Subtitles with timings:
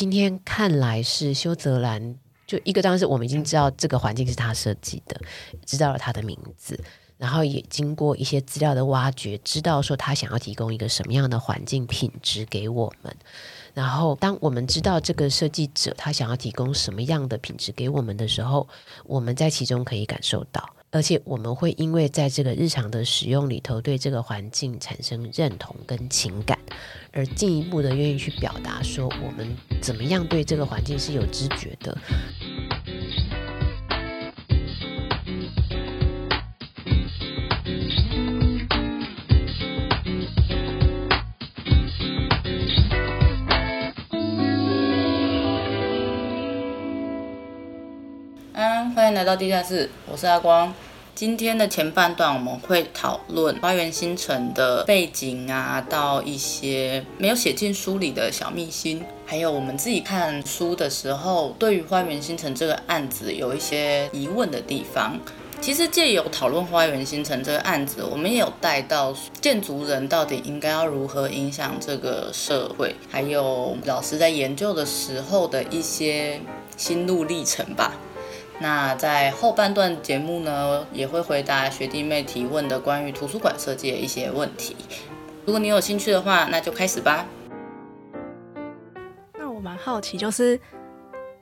[0.00, 2.16] 今天看来是修泽兰，
[2.46, 5.20] 就一个当时我们已经知道这个环境是他设计的，
[5.66, 6.82] 知道了他的名字，
[7.18, 13.14] 然后也经过一些资料的挖掘，知道说他想要提供一个什么样的环境品质给我们。
[13.74, 18.66] 然后，当我们知道这个设计者他想要提供什么样的品质给我们的时候，
[19.04, 26.58] 我们在其中可以感受到，而且我们会因为在这个日常的使用里头，对这个环境产生认同跟情感，
[27.12, 31.98] 而进一步的愿意去表达说，我们怎么样对这个环境是有知觉的。
[48.52, 50.72] 嗯，欢迎来到地下室，我是阿光。
[51.20, 65.20] 今天的前半段我们会讨论花园新城的背景啊，到一些没有写进书里的小秘辛，还有我们自己看书的时候，对于花园新城这个案子有一些疑问的地方。
[65.60, 76.40] 其实借由讨论花园新城这个案子，我们也有带到建筑人到底应该要如何影响这个社会，还有老师在研究的时候的一些
[76.78, 77.92] 心路历程吧。
[78.62, 84.76] 那在后半段节目呢，也会回答学弟妹提问的关于图书馆设计的一些问题。
[85.46, 87.24] 如果你有兴趣的话，那就开始吧。
[89.38, 90.60] 那我蛮好奇，就是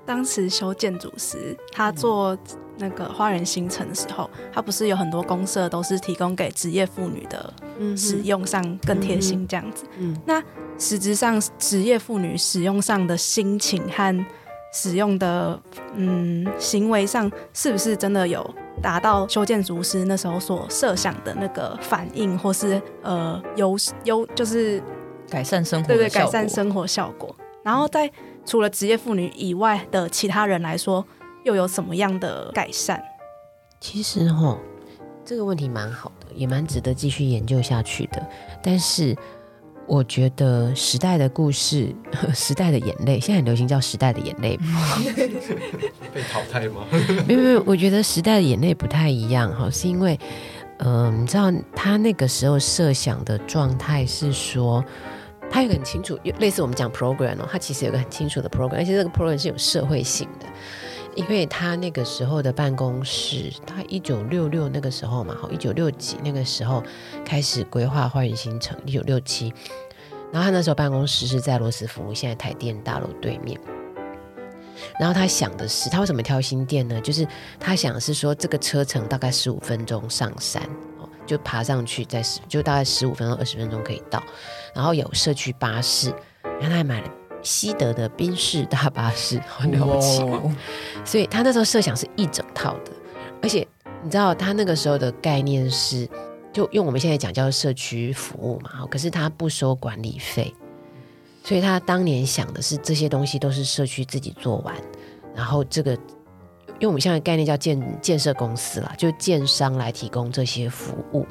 [0.07, 2.39] 当时修建筑师他做
[2.77, 7.53] 那个花园新城的时候，他不是有很多公社都是提供给职业妇女的，
[7.97, 9.85] 使用上更贴心这样子。
[9.99, 10.41] 嗯，那
[10.79, 14.27] 实质上职业妇女使用上的心情和
[14.73, 15.59] 使用的
[15.95, 24.83] 嗯行为上是不是真的有达到修建筑师那时候所设想的那个反应，或是呃优优就是
[25.29, 27.35] 改善生活对对改善生活效果？
[27.63, 28.11] 然后在
[28.45, 31.05] 除了职业妇女以外的其他人来说，
[31.45, 33.01] 又有什么样的改善？
[33.81, 34.59] 其实哈，
[35.25, 38.27] 这个问题蛮好的，也蛮值得继续研究下去的，
[38.63, 39.17] 但是。
[39.89, 41.93] 我觉得时代的故事，
[42.35, 44.59] 时代的眼泪，现在很流行叫时代的眼泪。
[46.13, 46.85] 被淘汰吗？
[47.27, 50.19] 没有没有，我觉得时代的眼泪不太一样哈，是因为，
[50.79, 54.85] 嗯、呃，你知道他那个时候设想的状态是说，
[55.51, 60.47] 他有个很清楚，类似我们讲 program 哦，他其实有个很清楚的 program，而且这个 program 是有社会性的。
[61.15, 66.83] 因为他那个时候的办公室，他一九六六那个时候嘛，好，一九六几那个时候
[67.25, 69.53] 开始规划花园新城，一九六七，
[70.33, 73.59] 然后他那时候办公室是在罗斯福现在台电大楼对面。
[75.01, 77.01] 然后他想的是，他为什么挑新店呢？
[77.01, 77.27] 就是
[77.59, 80.63] 他想是说，这个车程大概十五分钟上山，
[81.01, 84.23] 哦，就爬上去，在十就大概十五分钟二十分钟可以到，
[84.73, 86.11] 然后有社区巴士，
[86.45, 87.11] 然后他还买了。
[87.43, 90.23] 西德的宾士大巴士， 很了不起，
[91.05, 92.93] 所以他那时候设想是一整套的，
[93.43, 93.67] 而且
[94.03, 96.09] 你知道他那个时候的概念是，
[96.53, 100.55] 就用我们现在讲叫社区服务嘛，可是他不收管理费，
[101.45, 104.75] 所以他当年想的是这些东西都是社区自己做完，
[105.35, 105.97] 然后这个
[106.81, 111.27] 用我们现在概念叫建建设公司啦，就建商来提供这些服务。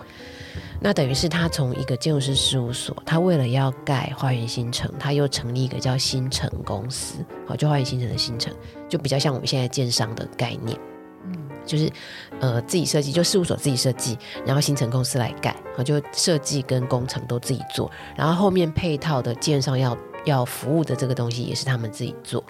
[0.79, 8.53] 那等于是他从一个建筑师事务所，他为了要盖花园新城，他又成立一个叫新城公司，好，就花园新城的新城，
[8.87, 10.77] 就比较像我们现在建商的概念，
[11.25, 11.91] 嗯，就是
[12.39, 22.43] 呃自己设计，就事务所自己设计，然后新城公司来盖，好，就设计跟工程都自己做，然后后面配套的建商要要服务的这个东西也是他们自己做。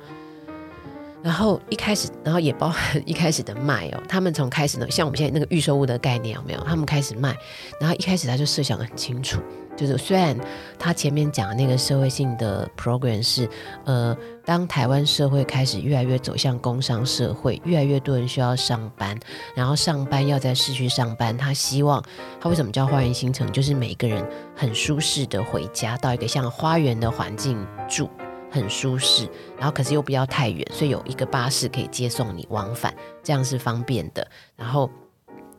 [1.28, 4.02] 然后一开始，然后也包含一开始的卖哦。
[4.08, 6.60] 他们从开始呢，像我们现在那个预售屋的概念有没有？
[6.62, 7.36] 他们开始卖，
[7.82, 9.42] 然后一开始他就设想得很清楚，
[9.76, 10.40] 就是虽然
[10.80, 13.46] 他前面讲的那个社会性的 program 是，
[13.84, 19.20] 呃，当台湾社会开始越来越走向工商社会，越来越多人需要上班，
[19.54, 22.02] 然后上班要在市区上班，他希望
[22.40, 23.52] 他为什么叫花园新城？
[23.52, 28.10] 就是每个人很舒适的回家，到一个像花园的环境住。
[28.50, 29.28] 很舒适，
[29.58, 34.26] 然后可是又不要太远，所以有一个巴士可以接送你往返，这样是方便的。
[34.56, 34.90] 然后，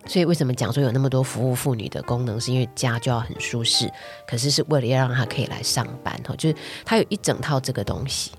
[0.06, 3.90] 所以为什么讲说有那么多服务妇女的功能，是因为家就要很舒适，
[4.26, 8.32] 可是是为了要让她可以来上班哈，就是他有一整套这个东西。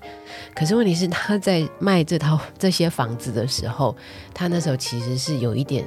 [0.54, 3.96] 可是问题是他在卖这套 这些房子的时候，
[4.34, 5.84] 他那时候其实是有一点，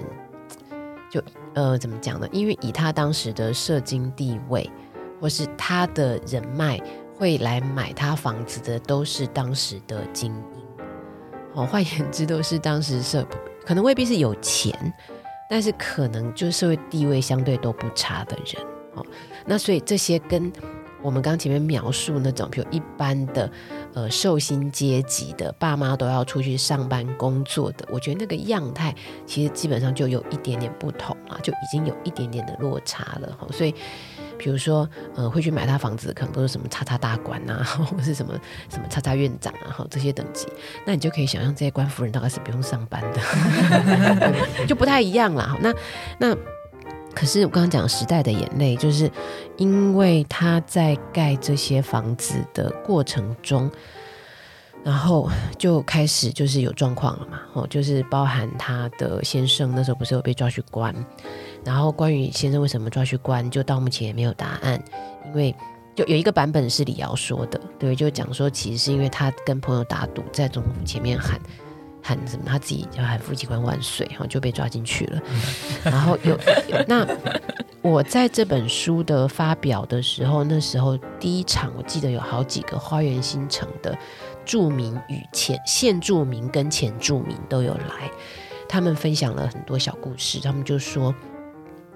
[1.12, 1.22] 就
[1.54, 2.28] 呃怎么讲呢？
[2.32, 4.70] 因为以他当时的社经地位，
[5.20, 6.80] 或是他的人脉。
[7.16, 10.84] 会来买他房子的都是当时的精英，
[11.54, 13.26] 哦， 换言之都是当时社
[13.66, 14.94] 可能未必是有钱，
[15.50, 18.66] 但是可能就社会地位相对都不差的人，
[18.96, 19.06] 哦，
[19.46, 20.52] 那所以这些跟
[21.02, 23.52] 我们刚前面描述那种，比如一般的
[23.94, 28.96] 呃受薪阶级的爸妈都要出去上班工作的，我觉得那个样态
[29.26, 33.46] 其实基本上就有一点点不同啊，就已经有一点点的落差了哈。
[33.52, 33.76] 所以，
[34.44, 38.34] 比如说呃会去买他房子，可能都是什么叉叉大官啊， 或是什么
[38.70, 40.48] 什么叉叉院长啊，哈这些等级，
[40.86, 43.22] 那你就可以想象这些官夫人大概是不用上班的，
[44.68, 45.58] 就不太一样了。
[45.62, 45.74] 那
[46.20, 46.38] 那。
[47.16, 49.10] 可是我刚刚讲时代的眼泪，就是
[49.58, 53.70] 因为他在盖这些房子的过程中，
[54.84, 60.94] 然后就开始就是有状况了嘛，哦，就是包含他的先生那时候不是有被抓去关，
[61.66, 64.82] 然后关于先生为什么抓去关，就到目前也没有答案，
[65.26, 65.56] 因为
[65.96, 71.40] 就有一个版本是李瑶说的，对，就讲说其实是因为他跟朋友打赌，在总统府前面喊。
[72.06, 72.44] 喊什么？
[72.46, 75.22] 他自己就喊“夫妻关万岁”，然后就被抓进去了。
[75.86, 76.38] 然后有，
[76.68, 77.08] 有那
[77.82, 83.98] 我在这本书的发表的时候，那时候第一场我记得有好几个花园新城的
[84.44, 88.12] 著名与前现著名跟前著名都有来，
[88.68, 90.42] 他们分享了很多小故事。
[90.42, 91.16] 他们就说，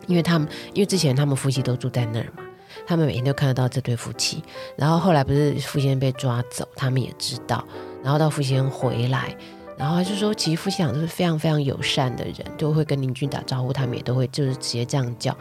[0.07, 2.44] 因为他们因为之前他们夫妻都住在那儿嘛，
[2.88, 4.44] 他们每天都看得到这对夫妻。
[4.75, 7.63] 然后后来不是傅先生被抓走，他们也知道。
[8.04, 9.36] 然后到傅先生回来。
[9.77, 15.38] 然后他就说，其实夫妻俩都是非常非常友善的人，都会跟邻居打招呼，他们也都会就是直接这样叫。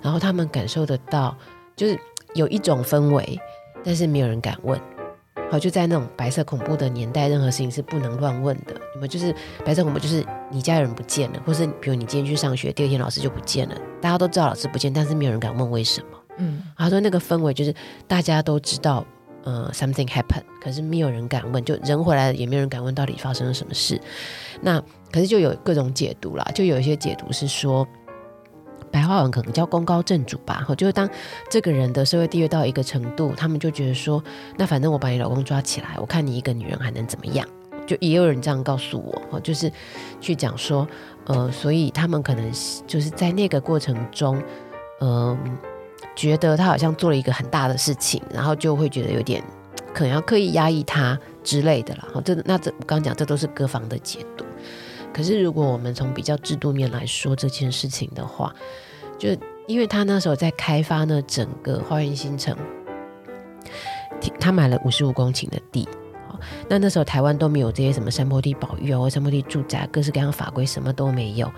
[0.00, 1.36] 然后他们感受得到，
[1.76, 2.00] 就是
[2.32, 3.38] 有一种氛围，
[3.84, 4.80] 但是没有人敢问。
[5.50, 8.74] 好，就在那种白色恐怖的年代，任何事情是不能乱问的。
[8.94, 16.06] 你们就是白色恐怖，就是你家人不见了，或是比如你今天去上学，第二天老师就不见了，大家都知道老师不见，但是没有人敢问为什么。
[16.38, 17.74] 嗯，他说那个氛围就是
[18.06, 19.04] 大家都知道。
[19.46, 24.00] 呃，something happened，可是没有人敢问，就人回来了也没有人敢问到底发生了什么事。
[24.62, 24.82] 那
[25.12, 27.86] 可是就有各种解读啦，就有一些解读是说，
[28.94, 31.10] 白话文可能叫功高震主吧，就是当
[31.50, 34.22] 这个人的社会地位到一个程度，他们就觉得说，
[34.56, 37.44] 那反正我把你老公抓起来，我看你一个女人还能怎么样？
[37.88, 39.00] 就也有人这样告诉
[39.30, 39.70] 我，就是
[40.20, 40.86] 去讲说，
[41.26, 42.52] 呃，所以他们可能
[42.86, 44.40] 就是在那个过程中，
[45.00, 45.36] 嗯、
[46.14, 49.42] 觉得他好像做了一个很大的事情，然后就会觉得有点
[49.92, 52.06] 可能要刻意压抑他之类的啦。
[52.12, 54.44] 好，这那这我刚讲这都是各方的解读。
[55.12, 58.54] 可是如果我们从比较制度面来说这件事情的话，
[59.18, 59.30] 就
[59.66, 62.56] 因为他那时候在开发呢整个花园新城，
[64.38, 65.88] 他买了五十五公顷的地。
[66.68, 71.50] 那那时候台湾都没有这些什么山坡地保育啊，或山坡地住宅，各式各样法规什么都没有。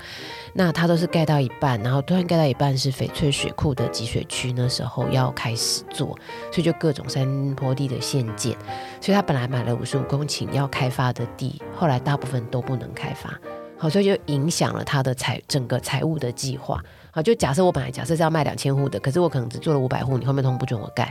[0.53, 6.17] 那它都是盖到一半，然后突然盖到一半是翡翠水库的集水区，那时候要开始做，
[6.53, 8.57] 所以就各种山坡地的限建。
[9.01, 13.37] 所以他本来买了五十五公顷要开发的地，后来大部分都不能开发，
[13.77, 16.81] 好，所以就影响了他的财整个财务的计划。
[17.17, 21.11] 好，就假设我本来假设是要卖两千户的，可是我可能只做了五百户，你后面通不准我盖，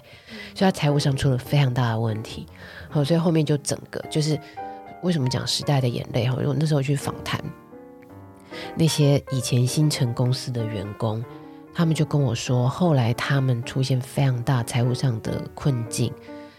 [0.54, 2.46] 所以他财务上出了非常大的问题。
[2.92, 4.40] 好，所以后面就整个就是
[5.02, 6.34] 为什么讲时代的眼泪哈？
[6.34, 7.44] 因为我那时候去访谈
[8.76, 11.26] 那些以前新城公司的员工，
[11.74, 16.14] 他们就跟我说，后来他们出现非常大财务上的困境。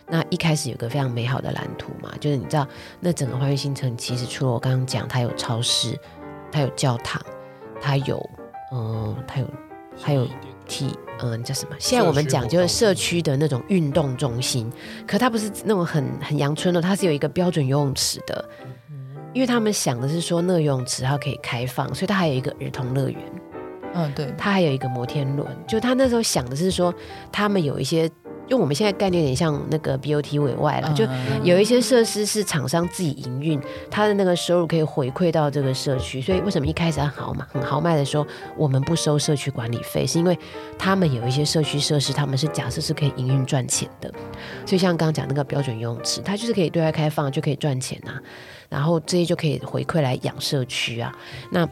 [0.09, 2.67] 那一开始有个非常美好的蓝图嘛，就是你知道，
[2.99, 5.97] 那整个花园新城其实除了我刚刚讲，它有超市，
[6.51, 7.23] 它有教堂，
[7.81, 8.29] 它有。
[8.73, 9.47] 嗯，它有，
[10.01, 10.27] 还有
[10.67, 11.77] 体，嗯，叫什么？
[11.79, 14.71] 现在我们讲就是社区的那种运动中心，
[15.07, 18.49] 可它不是那种很很阳春的，它是有一个标准游泳池的，
[19.33, 23.21] 因为他们想的是说那个游泳池它可以开放，所以它还有一个儿童乐园，
[23.95, 26.95] 嗯，对，它还有一个摩天轮，就他那时候想的是说
[27.31, 28.11] 他们有一些。
[28.49, 31.05] 因为我们现在概念有点像那个 BOT 委外了，就
[31.43, 33.61] 有一些设施是厂商自己营运，
[33.91, 36.21] 他的那个收入可以回馈到这个社区。
[36.21, 38.27] 所以为什么一开始很豪嘛，很豪迈的说
[38.57, 40.39] 我们不收社区管理费，是因为
[40.79, 44.09] 他们有一些社区设施，他们是假设是可以营运赚钱的。
[44.65, 48.21] 所以像刚刚讲那个标准游泳池，它就是可以对外开放，就可以赚钱啊，
[48.69, 51.13] 然后这些就可以回馈来养社区啊。
[51.51, 51.69] 那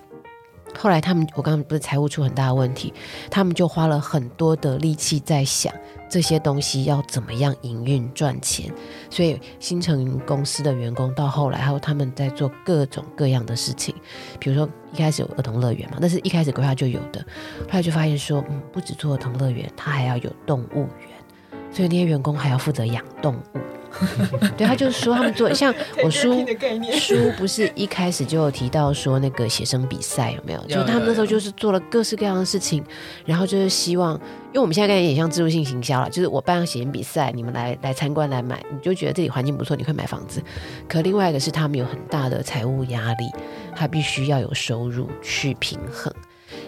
[0.79, 2.93] 后来他们，我刚刚不是财务出很大的问题，
[3.31, 5.73] 他们就花了很多的力气在想。
[6.07, 8.71] 这些东西要怎么样营运赚钱？
[9.11, 13.93] 所以新城公司的员工到后来，还有他们在做各种各样的事情，
[14.39, 17.21] 比如说一开始有儿童乐园嘛，那是一开始规划就有的，
[17.63, 23.59] 后来就发现说，嗯，不止做儿童乐园，他还要有动物园，所以那些员工还要负责养动物。
[24.57, 26.45] 对，他就是说他们做像 我书
[26.93, 30.61] 书不是一开始就有提到说那个写生比赛有没有？
[30.67, 32.85] 就他们那时候就是做了各式各样的事情，
[33.25, 40.43] 然后就是希望，因为我们现在感觉也像自助性行销了，就是我办写生比赛，你们来来参观来买，你就觉得这里环境不错，你会买房子。
[40.89, 43.31] 可另外一个是他们有很大的财务压力，
[43.77, 46.13] 他必须要有收入去平衡。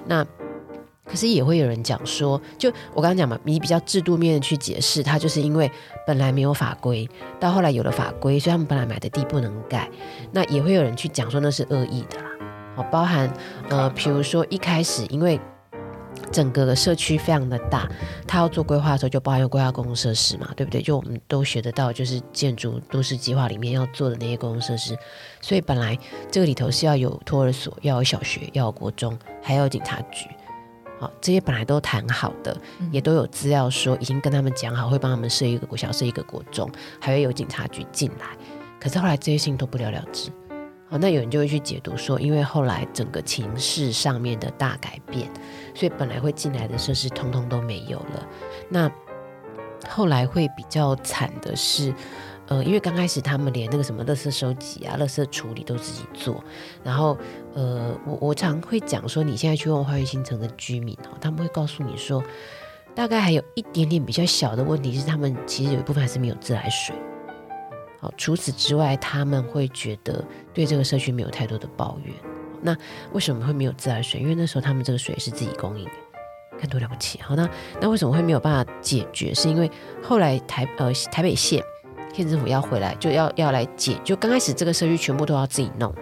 [0.06, 0.24] 那
[1.08, 5.70] 可是也会有人讲说，就我刚刚讲嘛，你比较制度面的去解释，它就是因为
[6.06, 7.08] 本来没有法规，
[7.38, 9.88] 到后来有了法规，所以他们本来买的地不能盖。
[10.32, 12.26] 那也会有人去讲说那是恶意的啦，
[12.74, 13.32] 好，包含
[13.68, 15.40] 呃，比如说一开始因为
[16.32, 17.88] 整个的社区非常的大，
[18.26, 20.82] 他要做规划的时候就包含有规划公共设施嘛，对不对？
[20.82, 24.96] 就我们都学得到，就是建筑都市计划里面要做的那些公共设施，
[25.40, 25.96] 所以本来
[26.32, 30.26] 这个里头是要有托儿所，要有小学，要有国中，还要有警察局。
[30.98, 32.56] 好，这些本来都谈好的，
[32.90, 38.26] 也都有资料说已经跟他们讲好，会帮他们设一个国小，设一个国中，还会有警察局进来。
[38.80, 40.30] 可是后来这些事情都不了了之。
[40.88, 45.28] 好，那有人就会去解读说，因为后来整个情势上面的大改变，
[45.74, 48.26] 所以本来会进来的设施通通都没有了。
[48.68, 48.90] 那
[49.88, 51.92] 后来会比较惨的是。
[52.48, 56.42] 呃，因为刚开始他们连那个什么垃圾收集啊、垃圾处理都自己做，
[56.84, 57.18] 然后
[57.54, 62.22] 呃，我我常会讲说，你现在去问花园新城的居民哦，他们会告诉你说，
[62.94, 66.94] 大概还有一点点比较小的问题是，他们其实有一部分还是没有自来水。
[67.98, 70.24] 好，除此之外，他们会觉得
[70.54, 72.14] 对这个社区没有太多的抱怨。
[72.62, 72.76] 那
[73.12, 74.20] 为什么会没有自来水？
[74.20, 75.90] 因为那时候他们这个水是自己供应的，
[76.60, 77.20] 看多了不起。
[77.20, 77.48] 好，那
[77.80, 79.34] 那为什么会没有办法解决？
[79.34, 79.68] 是因为
[80.00, 81.60] 后来台呃台北县。
[82.16, 83.96] 县政府要回来，就要要来解。
[84.02, 85.94] 就刚开始这个社区全部都要自己弄。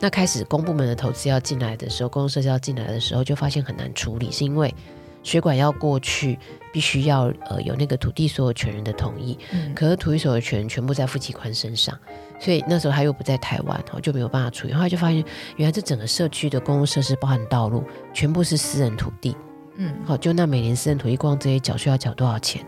[0.00, 4.74] 那开始公部门的投资要进来的时候，公共设施要进来的时候，就发现很难处理，是因为
[5.22, 6.38] 水管要过去，
[6.72, 9.38] 必须要呃有那个土地所有权人的同意。
[9.52, 9.74] 嗯。
[9.74, 11.98] 可是土地所有权全部在付启宽身上，
[12.40, 14.72] 所以那时候他又不在台湾，就没有办法处理。
[14.72, 15.22] 后来就发现，
[15.56, 19.36] 原来这整个社区的公共设施，包含道路，全部是私人土地。
[19.76, 19.92] 嗯。
[20.06, 22.64] 好，就那每年私人土地光这些缴税要缴多少钱？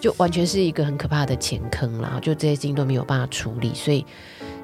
[0.00, 4.06] 就完全是一个很可怕的前坑啦，就这些事情都没有办法处理，所以，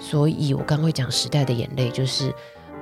[0.00, 2.34] 所以我刚会讲时代的眼泪，就是，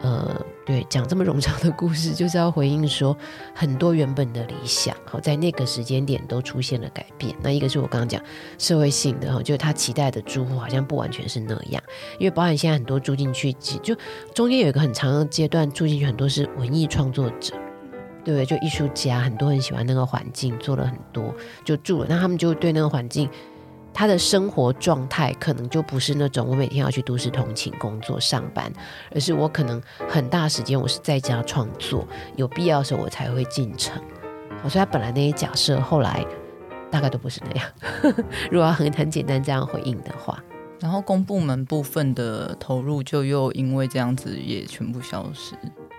[0.03, 3.17] 呃，对，讲这么冗长的故事，就是要回应说，
[3.55, 7.35] 很多原本的理想，好，在那个时间点都出现了改变。
[7.43, 8.23] 那一个是我刚刚讲
[8.57, 11.83] 社会性的哈，就是他期待的住户好像不完全是那样，
[12.21, 13.97] 因为包含现在很多住进去，就
[14.33, 17.55] 中间有一个很长的阶段住进去很多是文艺创作者。
[18.25, 22.07] 对，就艺术家很多很喜欢那个环境，做了很多就住了。
[22.09, 23.29] 那他们就对那个环境，
[23.93, 28.73] 他的生活状态可能就不是那种我每天要去都市通勤、工作、上班，
[29.15, 34.03] 而是我可能很大时间我是在家创作，有必要的时候我才会进城。
[34.63, 36.25] 所以他本来那些假设，后来
[36.91, 37.69] 大概都不是那样。
[38.51, 40.43] 如果要很很简单这样回应的话，
[40.81, 45.55] 然后公部门部分的投入就又因为这样子也全部消失。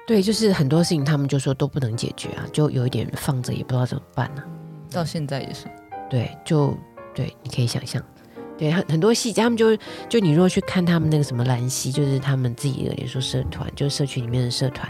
[0.07, 4.47] 对，就是很多事情，他们就说都不能解决啊，就有一点放着，也不知道怎么办呢、啊。
[4.91, 5.65] 到现在也是，
[6.09, 6.77] 对，就
[7.13, 8.01] 对，你可以想象，
[8.57, 9.75] 对，很很多细节，他们就
[10.07, 14.88] 就你如果去看他们那个什么兰溪，就是他们自己的连说社团，就是社区里面的社团，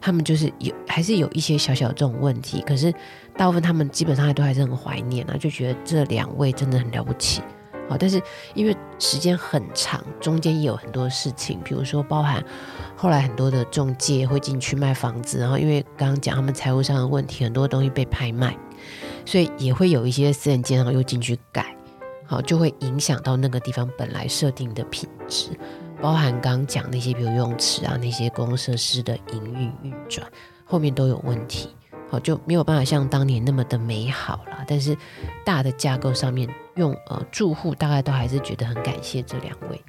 [0.00, 2.92] 他们就是有还是有一些小小这种问题，可是
[3.36, 7.42] 大部分他们基本上还都还是很怀念啊，就觉得这两位真的很了不起。
[7.88, 8.20] 好，但是
[8.54, 12.44] 因为时间很长，中间也有很多事情，比如说包含
[12.96, 18.56] 后来很多的中介会进去卖房子，然后因为刚刚讲他们财务上的问题，很多东西被拍卖，
[19.24, 21.76] 所以也会有一些私人建商又进去改，
[22.24, 25.50] 好，就会影响到那个地方本来设定的品质，
[26.00, 30.26] 包含刚刚讲那些比如游泳池啊那些公共设施的营运运转，
[30.64, 31.75] 后面都有问题。
[32.08, 34.64] 好，就没有办法像当年那么的美好了。
[34.68, 34.96] 但是
[35.44, 39.82] 大的架构上面用，呃住户大概都还是觉得很感谢这两位，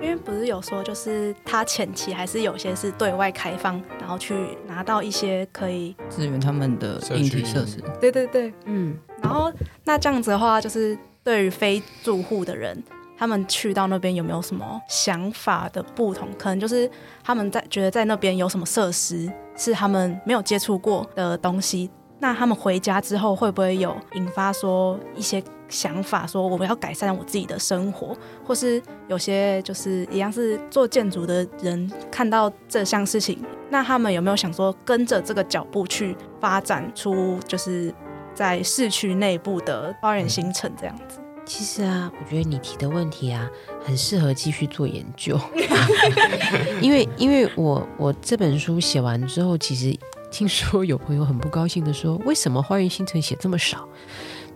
[0.00, 4.34] 因为不是有说就是他前期还是有些是对外开放，然后去
[4.66, 7.80] 拿到一些可以支援他们的硬体设施。
[8.00, 8.96] 对对对，嗯。
[9.22, 9.52] 然后
[9.84, 12.82] 那这样子的话，就是对于非住户的人，
[13.16, 16.28] 他们去到那边有没有什么想法的不同？
[16.36, 16.90] 可能就是
[17.22, 19.32] 他们在觉得在那边有什么设施。
[19.56, 37.92] 是他们没有接触过的东西，那他们回家之后会不会有引发说一些想法，说我们要改善我自己的生活，或是有些就是一样是做建筑的人看到这项事情，那他们有没有想说跟着这个脚步去发展出就是
[38.34, 41.18] 在市区内部的花园新城这样子？
[41.44, 43.48] 其实啊，我觉得你提的问题啊，
[43.86, 45.40] 很适合继续做研究，
[46.82, 49.96] 因为因为我我这本书写完之后，其实
[50.28, 53.88] 听说有朋友很不高兴的说，为什么花园新城写这么少？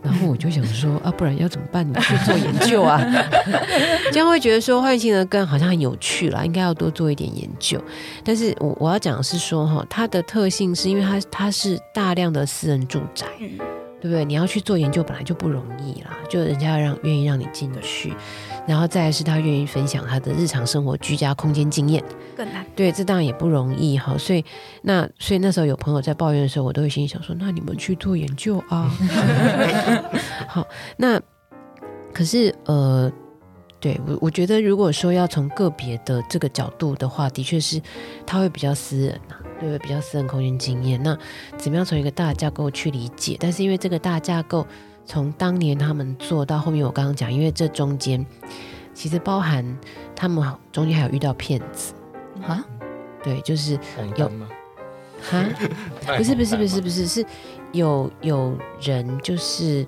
[0.03, 1.87] 然后我就想说啊，不然要怎么办？
[1.87, 2.99] 你去做研究啊，
[4.11, 7.81] 这样会觉得说花园新城更好像很有趣了，应该要多做一点研究。
[8.25, 13.25] 但是我我要讲的是说哈，它的特性是因为它它是大量的私人住宅。
[14.01, 14.25] 对不对？
[14.25, 18.11] 你要去做研究本来就不容易啦，就人家要让愿意让你进去，
[18.67, 22.03] 然后再来是他愿意分享他的日常生活居家空间经验，
[22.35, 22.65] 更难。
[22.75, 24.17] 对，这当然也不容易哈。
[24.17, 24.43] 所以
[24.81, 28.91] 那所以那时候有朋友在抱怨的时候，我都会心里想说：那你们去做研究啊。
[30.47, 31.21] 好，那
[32.13, 33.11] 可是呃。
[33.79, 37.81] 对我，我觉得如果说要从个别的这个角度的话，的确是
[38.27, 39.79] 他会比较私人呐、啊，对？
[39.79, 41.01] 比较私人空间经验。
[41.01, 41.17] 那
[41.57, 43.35] 怎么样从一个大架构去理解？
[43.39, 44.67] 但是因为这个大架构
[45.11, 48.25] 从当年他们做到后面，我刚刚讲，因为这中间
[48.93, 49.77] 其实包含
[50.15, 50.41] 他们
[50.71, 51.93] 中间还有遇到骗子
[52.47, 52.65] 啊，
[53.21, 53.77] 对，就是
[54.15, 54.31] 有
[55.29, 55.43] 哈，
[56.15, 57.25] 不是不是不是不是是
[57.73, 59.85] 有有人就是。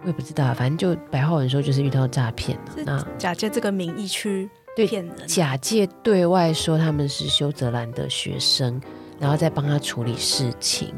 [0.00, 2.64] 我也不知道，反正就白话文说就是遇到诈骗了。
[2.86, 8.80] 那假借这个名义去骗人，假借对外说他们是修泽兰的学生，
[9.18, 10.94] 然后再帮他处理事情。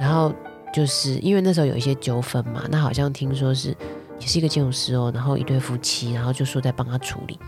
[0.00, 0.32] 然后
[0.72, 3.76] 就是因为那时候有一些纠纷嘛，那好像听说是
[4.20, 7.38] 也是一个建筑师哦，然后一对夫妻，然后就说在帮他处理。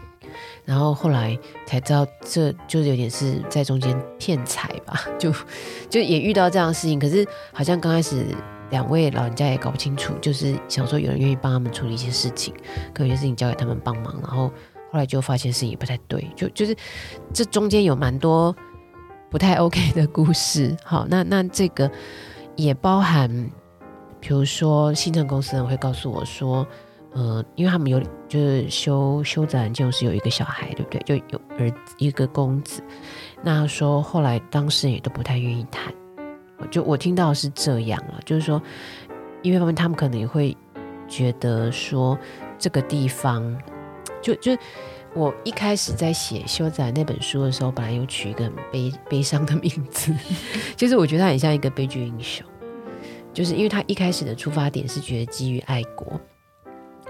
[0.64, 5.32] 然后后来才知道，这就是有点是在中间骗财吧，就
[5.88, 6.98] 就也遇到这样的事情。
[6.98, 8.26] 可是好像刚开始。
[8.70, 12.54] 两位老人家也搞不清楚，就是想说有人愿意帮他们处理一些事情，
[12.94, 14.46] 可有些事情交给他们帮忙，然后
[14.92, 16.76] 后来就发现事情也不太对，就就是
[17.34, 18.54] 这中间有蛮多
[19.28, 20.76] 不太 OK 的故事。
[20.84, 21.90] 好，那那这个
[22.60, 23.28] 也包含，
[24.20, 26.66] 比如说新城公司人会告诉我说，
[27.12, 31.00] 呃，因为他们有就是修修泽兰建筑师有一个小孩，对不对？
[31.00, 32.82] 就有儿一个公子，
[33.42, 35.92] 那说后来当事人也都不太愿意谈。
[36.70, 38.60] 就我听到是这样了，就是说，
[39.42, 40.54] 因为他们可能也会
[41.08, 42.18] 觉得说
[42.58, 43.58] 这个地方，
[44.20, 44.54] 就就
[45.14, 50.14] 我一开始在写修仔那本书的时候，本来有取一个很悲悲伤的名字，
[50.76, 52.46] 就是我觉得他很像一个悲剧英雄，
[53.40, 56.20] 就是因为他一开始的出发点是觉得基于爱国，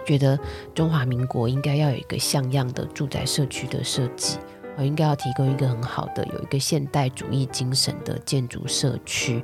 [0.06, 0.38] 觉得
[0.72, 4.38] 中华民国应该要有一个像样的住宅社区的设计。
[4.76, 9.42] 我应该要提供一个很好的、有一个现代主义精神的建筑社区，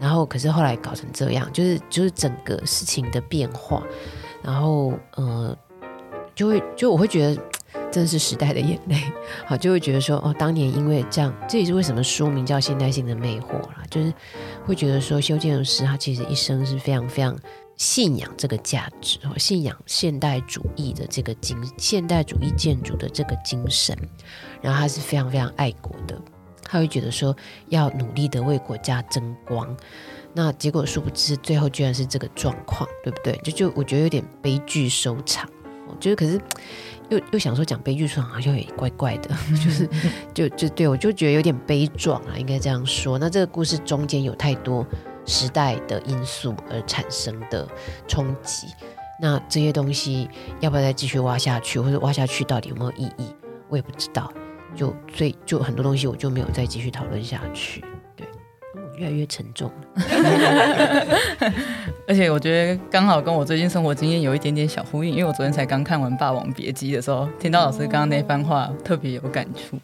[0.00, 3.80] 然后可是后来搞成这样，就是就是整个事情的变化，
[4.42, 5.56] 然后呃，
[6.34, 7.40] 就会就我会觉得
[7.90, 9.00] 真的是时代的眼泪，
[9.46, 14.12] 好，就会觉得说哦，当年因为这样，这也是为什么书名叫《现代性的魅惑》啦，就是
[14.64, 17.36] 会觉得说修建筑师他其实一生是非常非常。
[17.76, 23.96] 信仰这个价值，信仰现代主义的这个精，现代主义建筑的这个精神，
[24.60, 26.20] 然后他是非常非常爱国的，
[26.62, 27.34] 他会觉得说
[27.68, 29.74] 要努力的为国家争光，
[30.34, 33.32] 那结果殊不知最后居然是这个状况，对不对？
[33.42, 35.48] 就就我觉得有点悲剧收场，
[35.88, 36.38] 我觉得可是
[37.10, 39.28] 又又想说讲悲剧收场好像也怪怪的，
[39.62, 39.88] 就是
[40.32, 43.18] 就就对我就觉得有点悲壮啊，应该这样说。
[43.18, 44.86] 那这个故事中间有太多。
[45.26, 47.68] 时代的因素而产生的
[48.08, 48.66] 冲击，
[49.20, 50.28] 那这些东西
[50.60, 53.26] 要不要再继续挖下去，或者挖下去到底有没有意义，
[53.68, 54.32] 我也不知道。
[54.74, 57.84] 就所以就很多东西我就没有再继续讨论下去。
[59.00, 59.70] 越来越沉重。
[62.06, 69.78] 而且我觉得刚好跟我最近生活经验有一点点小呼应，因为我昨天才刚看完《霸王别姬》的时候，听到老师刚刚那番话，特别有感触。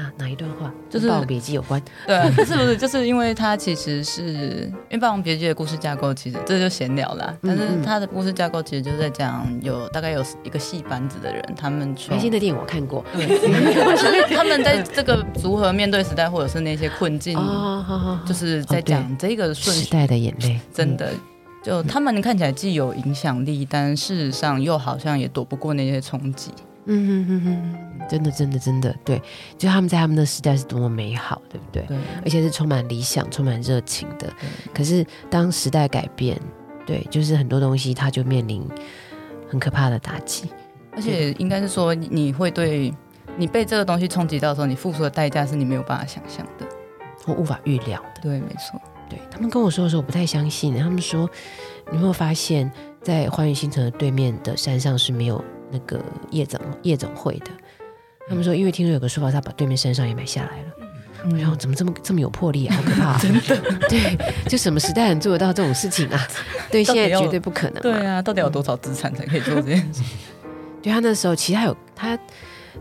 [0.00, 0.72] 啊，哪一段话？
[0.88, 1.80] 就是《霸王别姬》有关？
[2.06, 2.76] 对， 是不是？
[2.76, 7.36] 就是因为它其实是因为《霸王别姬》的故事架构，其实这就闲聊啦。
[7.42, 17.38] 但是它的故事架构其实就是在讲有大概有一个戏班子的人，他们全新的电影我看过， 对，他们在这个如何面对时代，或者是那些困境，
[18.24, 21.12] 就是在讲这个顺时代的眼泪，真的。
[21.62, 26.50] 就他们看起来既有影响力，但事实上又好像也躲不过那些冲击。
[26.86, 29.22] 嗯哼哼哼，真的，真的，真的，对，
[29.58, 31.82] 就他们在他们的时代是多么美好，对不对？
[31.82, 34.32] 对，而且是充满理想、充满热情的。
[34.74, 36.40] 可是当时代改变，
[36.86, 38.66] 对，就是很多东西它就面临
[39.48, 40.50] 很可怕的打击。
[40.92, 42.92] 而且应该是说，你会对
[43.36, 46.66] 你被这个东西冲击到的时候，你付出的代价是你没有办法想象的，
[47.26, 48.22] 我无法预料的。
[48.22, 48.80] 对，没错。
[49.08, 50.74] 对，他们跟我说的时候，我不太相信。
[50.76, 51.28] 他们说，
[51.90, 52.70] 你有没有发现，
[53.02, 55.44] 在花园新城的对面的山上是没有。
[55.70, 57.50] 那个夜总夜总会的，
[58.28, 60.64] 他们说，因为听说有个书法，他把对面山上也买下来了。
[61.22, 62.74] 嗯、然后怎么这么这么有魄力啊？
[62.76, 63.18] 好可怕、啊！
[63.20, 64.16] 真的， 对，
[64.48, 66.26] 就什么时代能做得到这种事情啊？
[66.72, 67.82] 对，现在绝对不可能。
[67.82, 70.02] 对啊，到底有多少资产才可以做这件事？
[70.82, 72.18] 对，他那时候，其实他有他，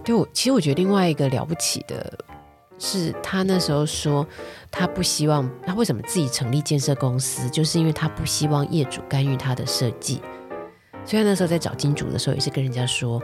[0.05, 2.17] 对我，其实我觉得另外一个了不起的
[2.79, 4.25] 是，他那时候说
[4.71, 10.21] 他不希望他为什么自己成立建设公司，就是因为他不希望业主干预他的设计。
[11.09, 13.19] 所以那时候在找金主的时候，也是跟人家说：“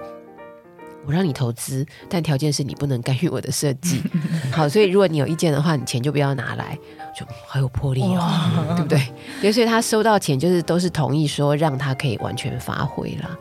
[1.05, 4.01] 我让你投资，但条件是你不能干预我的设计。
[4.51, 6.75] ”好，所以如果你有意见的话，你钱就不要拿来，
[7.15, 8.99] 就好有魄力哦，对不对？
[9.39, 13.37] 对，所以他收到钱就是都是同意说让他可以完全发挥啦。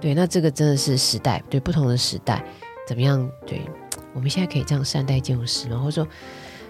[0.00, 2.40] 对，那这个真的是时代，对不同的时代
[2.86, 3.28] 怎么样？
[3.44, 3.60] 对，
[4.14, 5.76] 我们现在可以这样善待建筑师吗？
[5.76, 6.08] 或者说，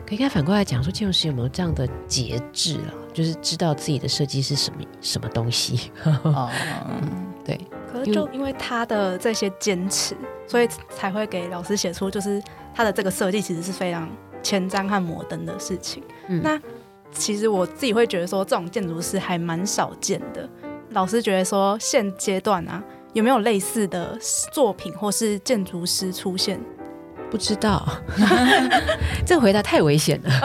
[0.06, 2.88] 可以看反过来讲，说建筑师有没有这样的节制啊？
[3.18, 5.90] 就是知道自己的设计是什么什么东西？
[6.22, 6.48] 哦、
[6.88, 7.59] 嗯，对。
[7.92, 12.40] 可是就因为他的这些坚持，所以才会给老师写出，就是
[12.72, 14.09] 他的这个设计其实是非常
[14.40, 16.00] 前瞻和摩登的事情。
[16.28, 16.61] 嗯，那
[17.11, 20.48] 其实我自己会觉得说，这种建筑师还蛮少见的。
[20.90, 22.81] 老师觉得说，现阶段啊，
[23.14, 24.16] 有没有类似的
[24.52, 26.61] 作品或是建筑师出现？
[27.31, 27.87] 不知道，
[29.26, 30.31] 这个回答太危险了，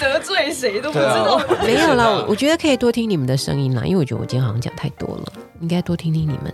[0.00, 1.36] 得罪谁都不知道。
[1.36, 6.52] 啊、没有啦，我觉得可以多听你们的声音啦，因为我觉得我今天好像讲太多了，应该多听听你们，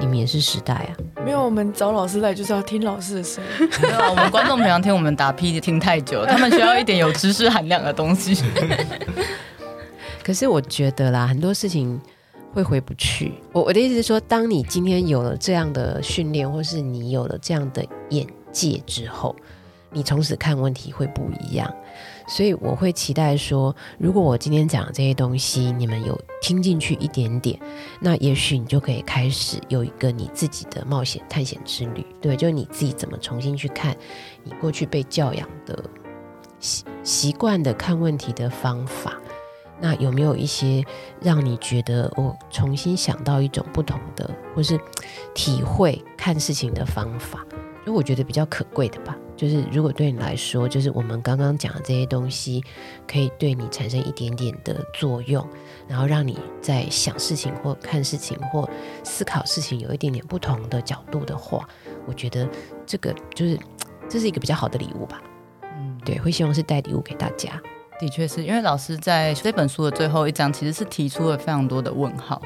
[0.00, 0.90] 你们也是时代啊。
[1.24, 3.68] 没有，我们找老师来就是要听老师的声音。
[3.82, 8.42] 没有，我们观众平常听我们打屁听太久，他们需要一点有知识含量的东西。
[10.24, 12.00] 可是我觉得啦，很多事情
[12.52, 13.34] 会回不去。
[13.52, 19.36] 我我的意思是说，当你今天有了这样的训练，或是你有了这样的眼界之后，
[19.96, 21.74] 你从此看问题会不一样。
[22.28, 27.58] 所以我会期待说，如果我今天讲的这些东西，你们有听进去一点点，
[28.00, 33.96] 那也许你就可以开始有一个你自己的冒险探险之旅，对，就你自己怎么重新去看
[34.44, 35.82] 你过去被教养的
[36.60, 39.14] 习习惯的看问题的方法。
[39.78, 40.82] 那有没有一些
[41.20, 44.80] 让你觉得我、重新想到一种不同的，或是
[45.34, 47.46] 体会看事情的方法？
[47.84, 49.16] 就我觉得比较可贵的吧。
[49.36, 52.64] 就是如果对你来说，就是我们刚刚讲的这些东西，
[53.06, 55.46] 可以对你产生一点点的作用，
[55.86, 58.68] 然后让你在想事情或看事情或
[59.04, 61.68] 思考事情有一点点不同的角度的话，
[62.06, 62.48] 我觉得
[62.86, 63.58] 这个就是
[64.08, 65.22] 这是一个比较好的礼物吧。
[65.62, 67.60] 嗯，对，会希望是带礼物给大家。
[67.98, 72.40] 的确是因为老师在这本书的最后一章，其实是提出了非常多的问号，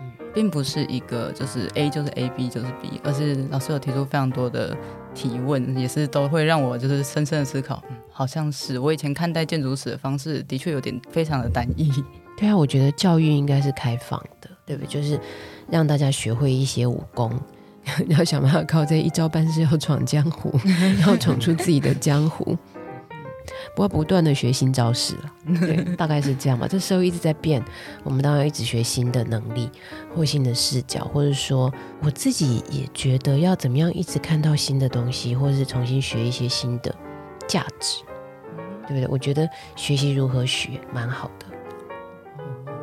[0.00, 4.76] 嗯，并不是一个就是 A 就是 A，B 就是 B，而是老师有提出非常多的
[5.14, 11.90] 提问，也是都会让我就是深深的思考，嗯，好像是我以前看待建筑史的方式，的确有点非常的单一。
[12.36, 14.88] 对啊，我觉得教育应该是开放的，对不对？
[14.88, 15.18] 就是
[15.70, 17.32] 让大家学会一些武功，
[18.08, 20.52] 要想办法靠这一招半式要闯江湖，
[21.06, 22.58] 要闯出自己的江湖。
[23.74, 26.66] 不过不断的学新招式了，对，大概是这样吧。
[26.68, 27.62] 这社会一直在变，
[28.02, 29.70] 我们当然要一直学新的能力
[30.14, 36.94] 或新的视角，或者说我自己也觉得要怎么样一直看到新的东西，或者是重新学一些新的
[37.46, 38.02] 价值，
[38.86, 39.06] 对不对？
[39.08, 41.46] 我觉得学习如何学蛮好的。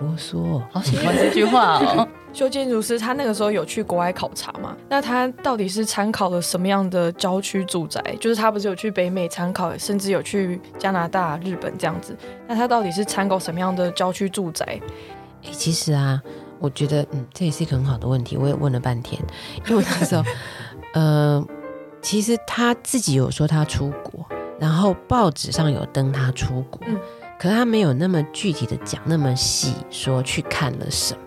[0.02, 2.08] 啰嗦，好喜欢这句话哦。
[2.34, 4.76] 修建筑师他那个时候有去国外考察吗？
[4.88, 8.02] 那他到底是参考了什么样的郊区住宅？
[8.20, 12.16] 就是他不是有去北美参考，甚至有去加拿大、日本这样子。
[12.48, 14.80] 那他到底是参考什么样的郊区住宅？
[15.44, 16.22] 哎，其实啊，
[16.60, 18.38] 我觉得嗯，这也是一个很好的问题。
[18.38, 19.22] 我也问了半天，
[19.68, 20.24] 因为那时候，
[20.94, 21.46] 呃，
[22.02, 24.26] 其实他自己有说他出国，
[24.58, 26.98] 然后报纸上有登他出国，嗯，
[27.38, 31.22] 可是他没有那么具体的讲那么细，说去看了什么。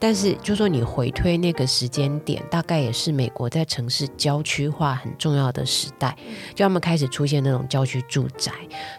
[0.00, 6.16] 但是，就说你回推那个时间点，大概也是美国在城市郊区化很重要的时代，
[6.54, 8.52] 就他们开始出现那种郊区住宅，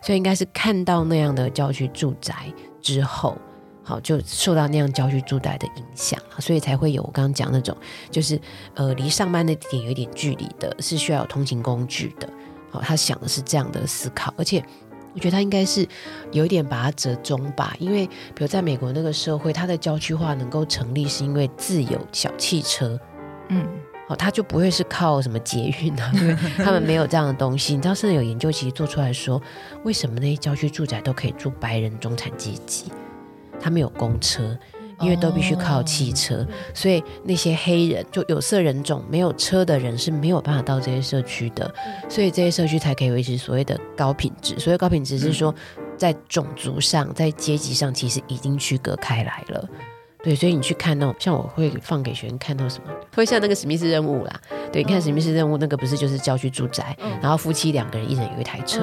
[0.04, 3.38] 所以应该是看到那样的郊区住宅之后，
[3.82, 7.76] 好就受到那样郊区住宅的影响，所以才会有我刚刚讲那种，
[8.12, 8.38] 就是
[8.76, 12.30] 呃离上班的点有一点距离的，是需要有通勤工具的，
[12.72, 14.62] 好，他想的是这样的思考，而且。
[15.20, 15.86] 我觉得他应该是
[16.32, 22.98] 有一点把它折中吧，因为比如在美国那个社会，它的郊区化能够成立，是因为自有小汽车，
[23.50, 23.68] 嗯，
[24.08, 27.76] 哦，他就不会是靠什么捷运啊， 因为他们没有这样的东西。
[27.76, 29.42] 你知道，甚至有研究其实做出来说，
[29.84, 32.86] 为什么那些郊区住宅都可以住白人中产阶级？
[33.60, 34.58] 他们有公车。
[35.00, 41.74] 因为都必须靠汽车，哦，所以那些黑人就有色人种没有车的人是没有办法到这些社区的，
[42.10, 44.58] 所以这些社区才可以维持所谓的高品质。
[44.60, 45.54] 所谓高品质是说，
[45.98, 49.66] 在种族上、在阶级上，其实已经区隔开来了。
[50.22, 54.42] 对，所以你去看那种，像我会放给学生看到什么，会像那个史密斯任务啦。
[54.70, 58.82] 对，你看史密斯任务那个不是就是郊区住宅，然后夫妻两个人一人有一台车，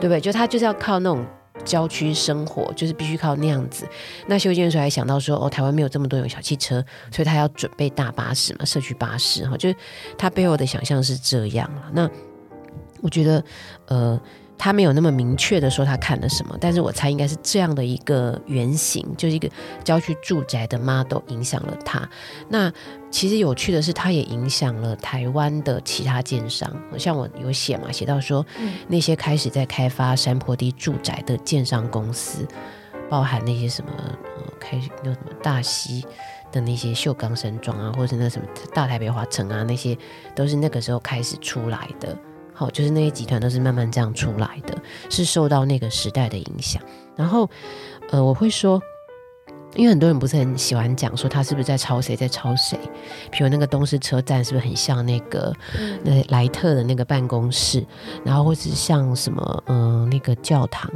[0.00, 0.20] 对不对？
[0.20, 1.24] 就他就是要靠那种。
[1.64, 3.86] 郊区生活就是必须靠那样子。
[4.26, 9.76] 那修建的时候还想到说，哦，台湾没有这么多有小汽车，所以他要准备大巴士嘛，社区巴士哈，就是
[10.16, 11.70] 他背后的想象是这样。
[11.92, 12.10] 那
[13.00, 13.44] 我觉得，
[13.86, 14.20] 呃。
[14.56, 19.48] 他没有那么明确的说他看了什么，但是我猜应该是这样的一个原型，就是一个
[19.82, 22.08] 郊区住宅的 model 影响了他。
[22.48, 22.72] 那
[23.10, 32.46] 其实有趣的是，他也影响了台湾的其他建商，像我有写嘛，写到说、嗯、那些开始在开发山坡地住宅的建商公司，
[33.10, 36.04] 包含那些什么呃开那什么大溪。
[36.52, 39.98] 的那些秀冈山庄啊，或者是那什么大台北华城啊，那些
[40.36, 42.16] 都是那个时候开始出来的。
[42.54, 44.74] 好，就是那些集团都是慢慢这样出来的，
[45.10, 46.80] 是受到那个时代的影响。
[47.16, 47.50] 然后，
[48.10, 48.80] 呃，我会说，
[49.74, 52.78] 因为很多人不是很喜欢讲说他是不是在抄谁，在抄谁。
[53.30, 57.84] 比如那个东市车站是不是很像那个、嗯、那莱特的那个办公室？
[58.24, 60.90] 然后或是像什么，嗯、呃，那个教堂。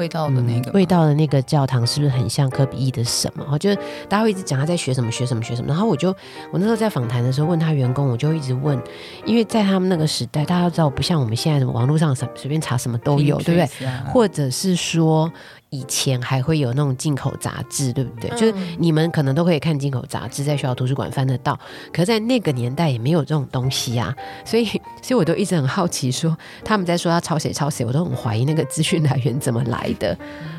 [0.00, 3.58] 味道的那个、嗯、味道的那个教堂是不是很像科比一的什么？
[3.58, 3.76] 就是
[4.08, 5.68] 大家会一直讲他在学什么学什么学什么。
[5.68, 6.08] 然后我就
[6.50, 8.82] 我那时候在访谈的时候问他员工，我就一直问，
[9.26, 13.86] 因为在他们那个时代，大家都知道不像我们现在的网络上随随便查什么都有，对不对？
[14.10, 15.30] 或者是说。
[15.72, 18.28] 以前还会有那种进口杂志，对不对？
[18.30, 21.56] 嗯、就是你们可能都可以看进口杂志，在学校图书馆翻得到。
[21.92, 24.12] 可是在那个年代也没有这种东西啊，
[24.44, 24.64] 所以，
[25.00, 30.16] 所以我都一直很好奇说，说他们在说他抄谁抄谁，我都很怀疑那个资讯来源怎么来的。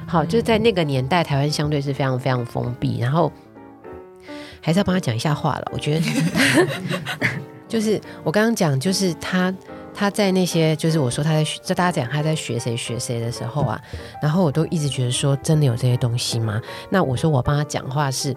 [0.08, 3.32] 好，就是在那个年代，台湾相对是非常非常封闭，然后
[4.62, 5.72] 还是要帮他讲一下话了。
[5.72, 6.06] 我觉得，
[7.68, 9.54] 就是我刚刚讲，就是他。
[9.94, 13.80] 他在那些就是我说他在学，就大家讲他在学谁学谁的时候啊，
[14.22, 16.62] 然后我都一直觉得说真的有这些东西吗？
[16.90, 18.30] 那我说我帮他讲话是，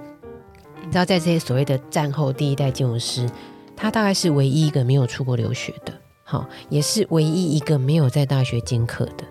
[0.83, 3.31] 你知道在这些所谓的战后第一代建筑师，
[3.77, 5.93] 他大概是唯一一个没有出国留学的，
[6.25, 9.25] 好，也是唯一一个没有在大学兼课的。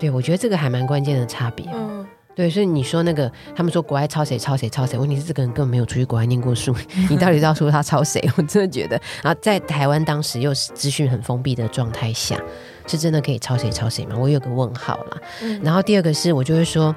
[0.00, 1.66] 哦，对，我觉得这个还蛮关键的差别。
[1.72, 6.74] 嗯对，所以你说那个，他们说国外抄谁抄谁抄谁，问题是这个人根本没有出去国外念过书，
[7.10, 8.22] 你到底知道说他抄谁？
[8.38, 12.40] 我真的觉得，然后在台湾当时又是资讯很封闭的状态下，
[12.86, 14.16] 是真的可以抄谁抄谁吗？
[14.16, 15.18] 我有个问号啦。
[15.42, 16.94] 嗯、然后第二个是我就会说，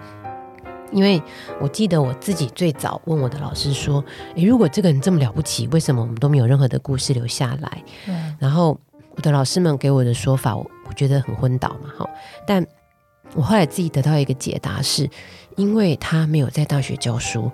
[0.91, 1.21] 因为
[1.59, 7.83] 我记得我自己最早问我的老师说，诶，如果这个人这么了不起，为什么我们都没有任何的故事留下来？
[8.07, 8.77] 嗯、然后
[9.15, 12.09] 我的老师们给我的说法，我我觉得很昏倒嘛，哈，
[12.47, 12.65] 但。
[13.33, 15.09] 我后来自己得到一个解答是，
[15.55, 17.51] 因为他没有在大学教书，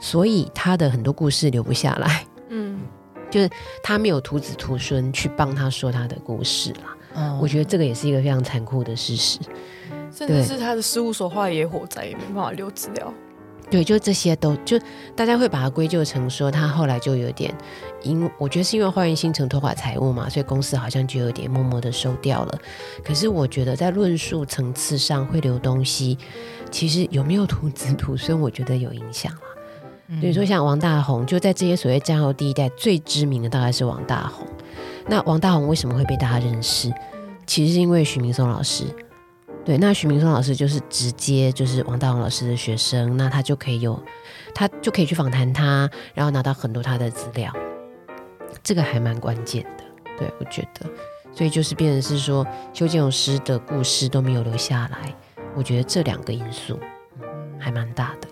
[0.00, 2.24] 所以他的很多故事留不下来。
[2.48, 2.80] 嗯，
[3.30, 3.48] 就是
[3.82, 6.96] 他没有徒子徒孙去帮他说他的故事啦。
[7.14, 9.38] 嗯，我觉得这个也是一个非常残酷的事实。
[10.12, 13.14] 甚至是他的事务所化野火灾也没办法留资料。
[13.70, 14.76] 对，就这些都就
[15.14, 17.54] 大家会把它归咎成说他后来就有点，
[18.02, 22.58] 因我觉得是因为花园新城拖垮财务嘛，所以公司好像就有点默默的收掉了。
[23.04, 26.18] 可是我觉得在论述层次上会留东西，
[26.70, 29.40] 其实有没有徒子 徒孙，我觉得有影响了。
[30.20, 34.44] 比如说像王大红，就在这些所谓战后第一代最知名的大概是王大红。
[35.06, 36.92] 那王大红为什么会被大家认识？
[37.46, 38.82] 其实是因为许明松老师。
[39.64, 44.02] 对，那徐明松老师就是直接就是王大王老师的学生，那他就可以有，
[44.54, 47.52] 他就可以去访谈他，然后拿到很多他的资料，
[48.62, 49.84] 这个还蛮关键的。
[50.18, 50.86] 对，我觉得，
[51.32, 55.14] 所以就是变成是说，修建筑师的故事都没有留下来，
[55.54, 56.78] 我觉得这两个因素，
[57.58, 58.28] 还蛮大的。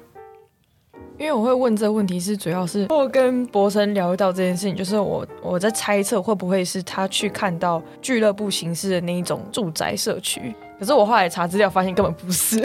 [1.19, 12.61] 因为我会问这个问题，是主要是我跟博生聊到这件事情，就是我我在猜测会不会是他去看到俱乐部形式的那一种住宅社区，可是我后来查资料发现根本不是。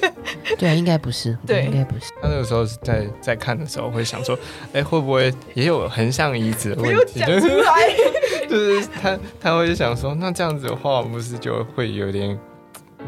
[0.58, 2.12] 对啊，应该不是，对，应该不是。
[2.20, 4.38] 他那个时候在在看的时候会想说，
[4.72, 7.20] 哎，会不会也有横向移植的问题？
[7.20, 7.96] 讲出来，
[8.48, 12.38] 就是他他会想说，那这样子的话，不是就会有点。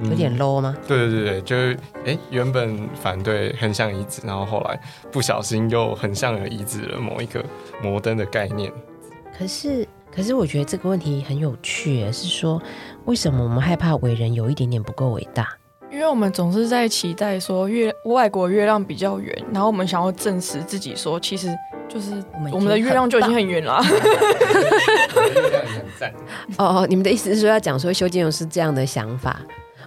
[0.03, 0.77] 有点 low 吗？
[0.89, 4.81] 对对对对，就是哎，原本反对横向移植，然后后来
[5.13, 7.45] 不小心又横向的移植了某一个
[7.81, 8.73] 摩登的概念。
[9.39, 12.61] 可是，可是我觉得这个问题很有趣，是说
[13.05, 15.49] 为什么我们害怕伟人有一点点不够伟大？
[15.93, 21.55] 因为我们总是在期待说月外国月亮比较圆，然后我们想要证实自己说，其实
[21.89, 22.21] 就是
[22.53, 23.81] 我们的月亮就已经很圆了。
[23.85, 26.13] 月亮很赞。
[26.59, 29.41] 哦哦，你们的意思是说要讲说修建勇是这样的想法？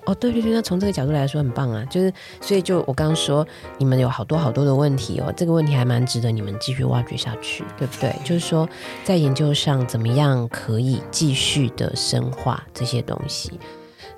[0.07, 3.45] 哦，对对对，那从这个角度来说很棒啊，就是所以就我刚刚说，
[3.77, 8.15] 你们有好多好多的问题哦，这个问题还蛮值得你们继续挖掘下去，对不对？
[8.23, 8.67] 就是说
[9.03, 13.51] 在研究上怎么样可以继续的深化这些东西。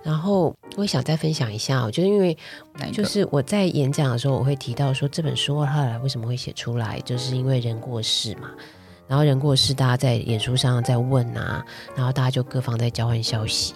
[0.02, 2.38] 然后我也想再分享一下哦，就是因为
[2.94, 8.52] 就是我在演讲的时候，我会提到说这本书后来为什么会写出来，就是因为人过世嘛。
[9.10, 13.74] 然后人过世，大家在演出上在问啊，然后大家就各方在交换消息，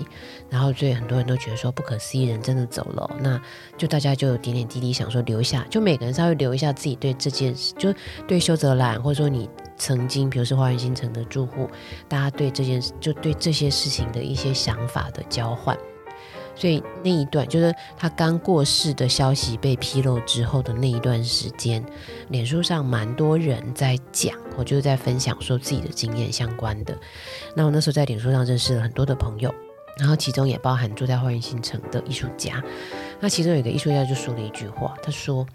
[0.48, 3.42] 然后所以很多人都觉得说不可思议，人真的走了，那
[3.76, 7.92] 就大家就点点滴滴想说留下，就每个人稍微留一下自己对这件事，就
[8.28, 11.68] 对修泽兰，或者说你曾经，比如说花园新城的住户，
[12.08, 15.76] 大家对这件事，就对这些事情的一些想法的交换。
[16.56, 21.84] 所以那一段就是他刚过世的消息被披露之后的那一段时间，
[22.30, 26.98] 脸书上蛮多人在讲，我就是在分享说自己的经验相关的。
[27.56, 29.54] 那我那时候在脸书上认识了很多的朋友，
[29.98, 32.64] 然后其中也包含住在花园新城的艺术家。
[33.20, 35.46] 那其中有一个艺术家就说了一句话，他说：“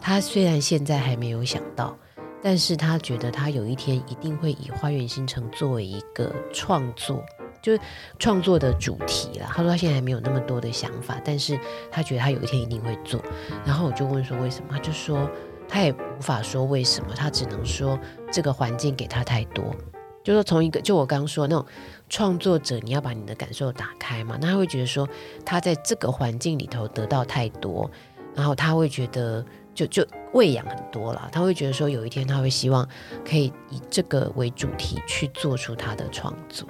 [0.00, 1.96] 他虽然现在还没有想到，
[2.42, 7.24] 但是他觉得他有一天一定会以花园新城作为一个创作，
[7.64, 7.80] 就是
[8.18, 9.46] 创作的主题啦。
[9.48, 11.58] 他说他现在还没有那么多的想法，但是
[11.90, 13.18] 他觉得他有一天一定会做。
[13.64, 14.66] 然后我就问说为什么？
[14.70, 15.28] 他就说
[15.66, 17.98] 他也无法说为什么，他只能说
[18.30, 19.74] 这个环境给他太多。
[20.22, 21.66] 就说从一个，就我刚刚说那种
[22.08, 24.38] 创作者，你要把你的感受打开嘛。
[24.40, 25.06] 那他会觉得说，
[25.44, 27.90] 他在这个环境里头得到太多，
[28.34, 31.28] 然后他会觉得就就喂养很多了。
[31.30, 32.88] 他会觉得说，有一天他会希望
[33.22, 36.66] 可以以这个为主题去做出他的创作。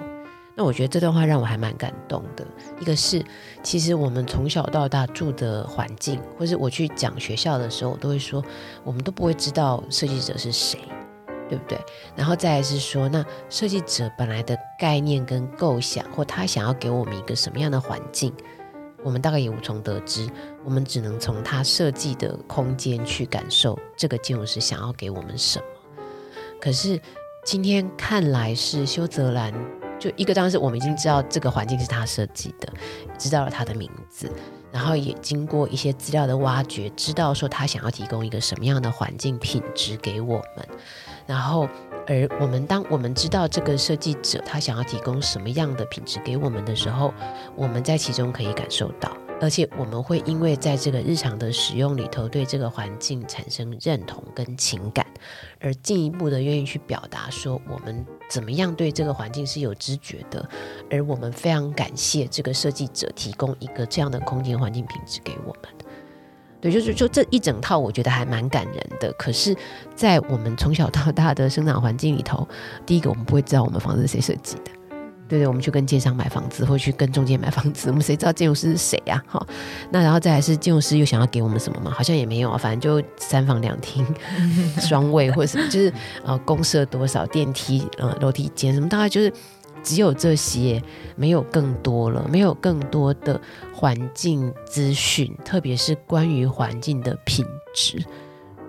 [0.55, 2.47] 那我觉得这段话让我还蛮感动的。
[2.79, 3.23] 一个是，
[3.61, 8.43] 其实我们从小到大住的环境，或是我去讲学校的时候，我都会说，
[8.83, 10.79] 我们都不会知道设计者是谁。
[11.47, 11.79] 对不对？
[12.15, 18.33] 然后再来是说，那设计者本来的概念跟构想，或他想要给我们一个什么样的环境，
[19.03, 20.27] 我们大概也无从得知。
[20.63, 25.65] 我们只能从他设计的空间去感受这个建筑师想要给我们什么。
[26.59, 26.99] 可是
[27.43, 29.53] 今天看来是修泽兰，
[30.05, 32.71] 就一个当时我们已经知道这个环境是他设计的，
[33.17, 34.31] 知道了他的名字。
[34.71, 40.67] 然后也经过一些资料的挖掘，知道说他想要提供一个什么样的环境品质给我们。
[41.25, 41.67] 然后，
[42.05, 47.11] 而我们当我们知道这个设计者他想要提供什么样的品质给我们的时候，
[47.55, 49.09] 我们在其中可以感受到，
[49.41, 55.05] 而且我们会因为在这个日常的使用里头，对这个环境产生认同跟情感，
[55.59, 58.05] 而进一步的愿意去表达说我们。
[58.27, 60.43] 怎么样对这个环境是有知觉的，
[60.89, 65.71] 而我们非常感谢这个设计者提供一个这样的空间环境品质给我们。
[66.59, 69.13] 对，就是就这一整套，我觉得还蛮感人的。
[69.13, 69.55] 可是，
[69.95, 72.47] 在我们从小到大的生长环境里头，
[72.83, 74.71] 第一个我们不会知道我们房子是谁设计的。
[75.27, 79.23] 对对，我们去跟建商买房子，或去跟中介买房子，我们谁知道建筑师是谁呀？
[79.27, 79.45] 哈，
[79.91, 81.91] 那然后再来是建筑师又想要给我们什么吗？
[81.91, 84.05] 好像也没有啊，反正就三房两厅、
[84.79, 85.91] 双卫或者什么，就是
[86.23, 89.33] 呃公设多少电梯呃楼梯间什么，大概就是
[89.83, 90.81] 只有这些，
[91.15, 93.39] 没有更多了，没有更多的
[93.73, 98.03] 环境资讯，特别是关于环境的品质。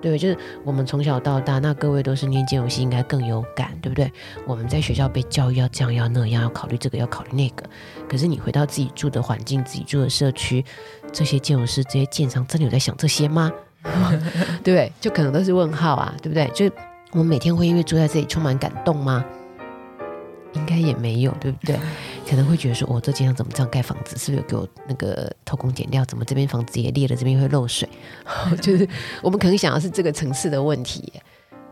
[0.08, 4.08] 对，就是我们从小到大，那各位都是念建筑系，应该更有感，对不对？
[4.46, 7.64] 我们在学校被教育要这样要那样，要考虑这个要考虑那个。
[8.08, 10.64] 可是你回到自己住的环境，自己住的社区，
[11.12, 13.52] 这些建筑师、这些建商真的有在想这些吗？
[14.62, 14.92] 对？
[15.00, 16.48] 就可能都是问号啊，对不对？
[16.54, 16.72] 就
[17.10, 19.24] 我们每天会因为住在这里充满感动吗？
[20.56, 21.78] 应该也没有，对不对？
[22.28, 24.16] 可能会觉得说，我、这街上怎么这样盖房子？
[24.16, 26.04] 是不是有给我那个偷工减料？
[26.06, 27.14] 怎么这边房子也裂了？
[27.14, 27.88] 这边会漏水？
[28.60, 28.88] 就是
[29.22, 31.12] 我们可能想的是这个层次的问题，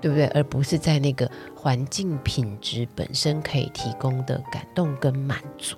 [0.01, 0.27] 对不对？
[0.29, 5.77] 而不是在那个环境品质本身可以提供的感动跟满足。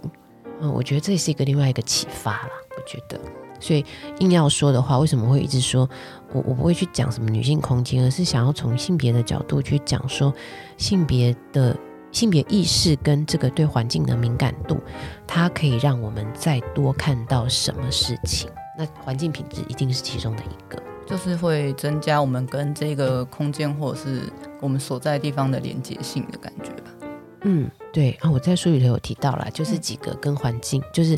[0.60, 2.50] 嗯，我觉得这是一个另外一个启发啦。
[2.76, 3.18] 我觉得，
[3.60, 3.84] 所以
[4.18, 5.88] 硬要说的话，为什么会一直说
[6.32, 10.34] 我我不会去讲什么女性空间，而是想要从性别的角度去讲说
[10.76, 11.76] 性别的。
[12.16, 14.79] 性别意识跟这个对环境的敏感度，
[15.26, 18.48] 它可以让我们再多看到什么事情。
[18.79, 24.22] 那环境品质一定是其中的一个，就是会增加我们跟这个空间或者是
[24.62, 26.90] 我们所在地方的连接性的感觉吧。
[27.46, 27.70] 嗯。
[27.92, 31.16] 对啊，我在书里头有提到了，就是几个跟环境，就是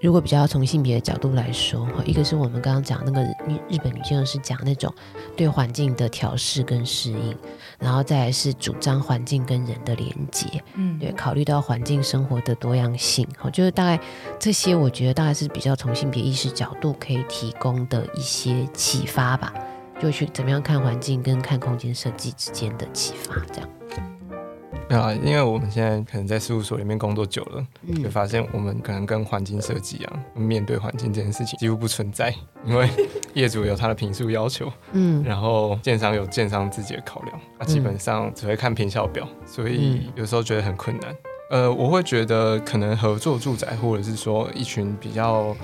[0.00, 4.92] 如果比较从性别的角度来说，哈一个是我们刚刚讲那个日日本女性是讲那种
[5.36, 7.36] 对环境的调试跟适应，
[7.78, 14.02] 然后再来是主张环境跟人的连接，嗯，对，考虑到环境生活的多样性，哈，就是大概
[14.36, 19.54] 这些，我觉得大概是比较从性别意识角度可以提供的一些启发吧，
[20.02, 24.15] 就去怎么样看环境跟看空间设计之间的启发，这样。
[24.88, 32.32] 啊，因为我们现在可能在事务所里面工作久了，嗯、就发现我们可能跟环境设计啊，面对环境这件事情几乎不存在，
[32.64, 32.88] 因为
[33.34, 41.16] 业主有他的评述要求，嗯，然后建商有建商自己的考量，他、啊、基本上只会看评效表，所以有时候觉得很困难。
[41.50, 45.56] 呃，我会觉得可能合作住宅，或者是说一群比较。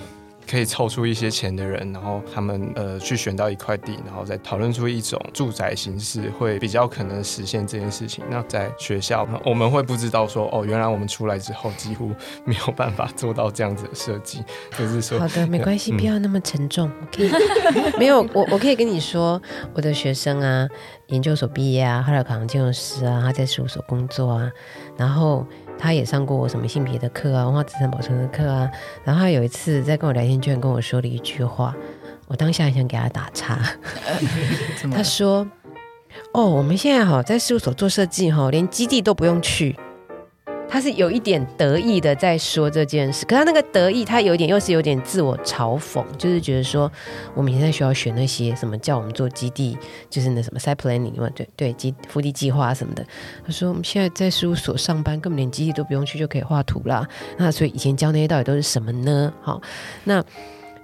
[0.49, 8.25] 可以凑出一些钱的人，然后他们呃去选到一块地，然后再讨论出一种住宅形式，会比较可能实现这件事情。
[8.31, 12.11] 那在学校，我们会不知道说，哦，原来我们出来之后几乎
[12.45, 14.43] 没有办法做到这样子的设计，
[14.77, 16.91] 就是说，好的， 没关系，嗯、不要那么沉重。
[17.05, 17.31] OK，
[17.99, 19.41] 没有，我我可以跟你说，
[19.75, 20.69] 我的学生啊，
[21.07, 24.51] 研究所毕业啊，后来考上建筑师啊，他在事务所工作啊，
[24.97, 25.47] 然后。
[25.83, 28.71] 他也上过我什么性别的课啊，文化资产保存的课啊。
[29.03, 31.75] 然后他有一次在跟我聊天，居然跟我说了一句话，
[32.29, 33.59] 我当下很想给他打岔。
[34.95, 35.45] 他说
[36.33, 39.77] ：“哦，我们现在哈在事务所做设计哈，连基地都不用去。”
[40.73, 46.91] 他是有一点得意的在说这件事，可他那个得意，他有点又是有点自我嘲讽，就是觉得说
[47.35, 49.77] 我们以前在学校学那些什么叫我们做基地，
[50.09, 53.05] 就是那什么 site planning 嘛，对对，基福地计划什么的。
[53.45, 57.07] 他说我们现在在事务所上班，根本连基地都不用去就可以画图啦。
[57.37, 59.31] 那所以以前教那些到底都是什么呢？
[59.43, 59.61] 好，
[60.05, 60.25] 那。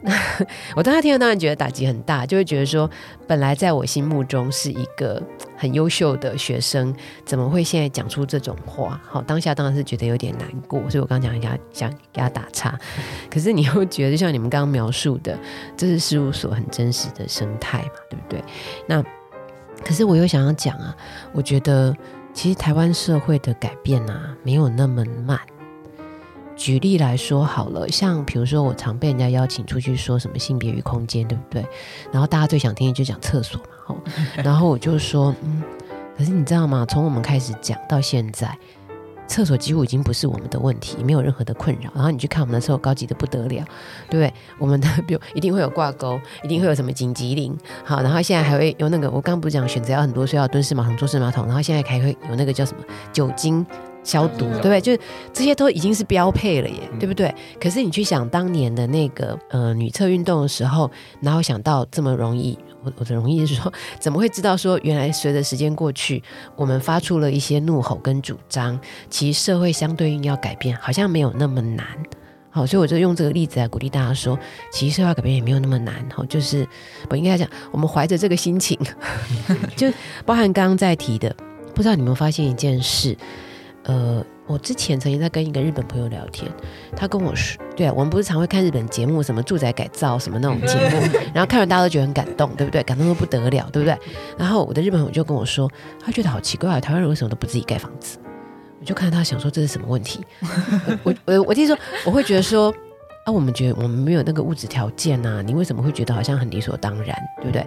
[0.76, 2.88] 我当时听了，当然觉得打击很大，就会觉得说，
[3.26, 5.20] 本来在我心目中是一个
[5.56, 6.94] 很优秀的学生，
[7.24, 9.00] 怎么会现在讲出这种话？
[9.04, 12.78] 好，当下当然是觉得有点难过，所以我刚讲一下，想给他打岔。
[13.28, 15.36] 可是你又觉得，就像你们刚刚描述的，
[15.76, 18.44] 这是事务所很真实的生态嘛，对不对？
[18.86, 19.02] 那
[19.84, 20.96] 可是我又想要讲啊，
[21.32, 21.94] 我觉得
[22.32, 25.38] 其实台湾社会的改变啊，没有那么慢。
[26.58, 31.64] 举例来说好了，像比如说我常被人家邀请出去说什么性别与空间，对不对？
[32.12, 33.98] 然后大家最想听的就讲厕所嘛，吼。
[34.42, 35.62] 然后我就说，嗯，
[36.18, 36.84] 可是你知道吗？
[36.86, 38.58] 从我们开始讲到现在，
[39.28, 41.92] 厕所几乎已经不是我们的问题，没有任何的困扰。
[41.94, 43.62] 然后你去看我们的厕所，高级的不得了，对
[44.10, 44.34] 不对？
[44.58, 52.82] 我们的比如一定会有挂钩，一定会有什么紧急铃，好，然后现在还会有那个，我刚刚不是讲选择要很多，所以要蹲式马桶、坐式马桶，然后现在还会有那个叫什么
[53.12, 53.64] 酒精。
[54.08, 54.80] 消毒，对不对？
[54.80, 54.98] 就是
[55.34, 57.34] 这些都已经是标配了耶，对不对？
[57.60, 60.90] 可是你去想当年的那个呃女厕运动的时候，
[61.20, 66.22] 然后想到这么容易，我我的容易是说，怎么会知道说原来随着时间过去，
[66.56, 68.80] 我们发出了一些怒吼跟主张，
[69.10, 71.86] 其实社会相对应要改变，好像没有那么难。
[72.48, 74.38] 好，所以我就用这个例子来鼓励大家说，
[74.72, 75.94] 其实社会改变也没有那么难。
[76.14, 76.66] 好，就是
[77.10, 78.78] 我应该讲，我们怀着这个心情，
[79.76, 79.92] 就
[80.24, 81.36] 包含刚刚在提的，
[81.74, 83.14] 不知道你们发现一件事。
[83.84, 86.50] 呃，我之前曾经在跟一个日本朋友聊天，
[86.94, 92.82] 他跟我说，对啊，我们不是常会看日本节目，什么住宅改造什么那种节目，然后看完大家都觉得很感动，对不对？
[92.82, 93.96] 感动的不得了，对不对？
[94.36, 95.70] 然后我的日本朋友就跟我说，
[96.04, 98.18] 他觉得好奇怪，台湾人为什么都不自己盖房子？
[98.80, 100.24] 我就看他想说这是什么问题？
[101.02, 102.74] 我我我听说我会觉得说。
[103.28, 107.62] 那、我们觉得我们没有那个物质条件呐、啊，你为什么会觉得好像很理所当然，对不对？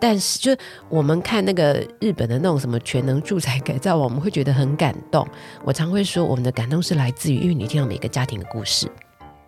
[0.00, 0.56] 但是就
[0.88, 5.26] 我们看那个日本的那种什么全能住宅改造，我们会觉得很感动。
[5.64, 8.88] 我常会说，我们的感动是来自于，因为你听到每个家庭的故事。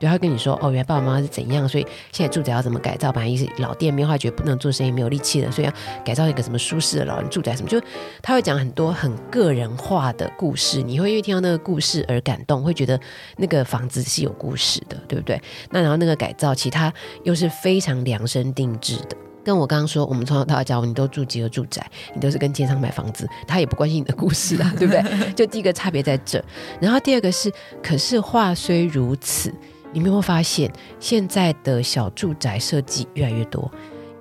[0.03, 3.12] 对，他跟你说，哦，原来爸爸妈妈是怎样，所以现在住宅要怎么改造？
[3.12, 5.72] 本来一是老店面，后来觉得不能做生意，没有力气了，所以要
[6.05, 7.68] 改造一个什么舒适的老人住宅什么。
[7.68, 7.80] 就
[8.20, 12.98] 他会讲很多很个人化的故事，你会因为听到那个故事而感动，会觉得
[13.36, 15.40] 那个房子是有故事的，对不对？
[15.70, 16.92] 那然后那个改造，其他
[17.22, 19.16] 又是非常量身定制的。
[19.44, 25.03] 跟我刚刚说，我们从小到大，你都住集合住宅，你都是跟建商买房子，他也不关心你的故事啊，对不对？
[25.34, 26.44] 就第一个差别在这，
[26.80, 29.53] 然后第二个是，可是话虽如此。
[29.93, 33.70] 你们有没有发现，现在的小住宅设计越来越多，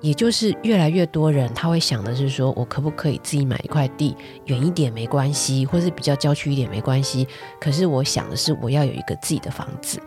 [0.02, 4.14] 也就是越来越多人他会想的是说，我可不可以自己买一块地，
[4.46, 7.26] 远一点没关系，或是比较郊区一点没关系。
[7.58, 9.98] 可是我想的是，我要有一个自己的房子。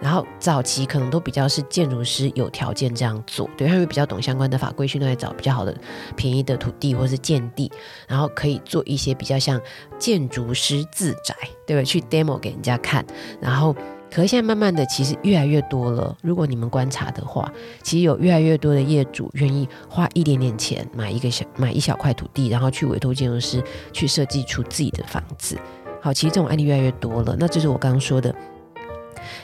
[0.00, 5.72] 然后早期可能都比较是建筑师有条件这样做，对，他会比较懂相关的法规，去那里找比较好的
[6.16, 7.70] 便宜的土地或是建地，
[8.08, 9.60] 然后可以做一些比较像
[9.98, 11.84] 建筑师自宅，对不对？
[11.84, 13.06] 去 demo 给人家看，
[13.40, 13.76] 然后。
[14.12, 16.14] 可是现在慢慢的，其实越来越多了。
[16.20, 17.50] 如果你们观察的话，
[17.82, 25.58] 其实有越来越多的业主愿意花一点点钱买一个小买一小块土地，然后去委托建筑师去设计出自己的房子。
[26.02, 27.34] 好，其实这种案例越来越多了。
[27.38, 28.34] 那这是我刚刚说的。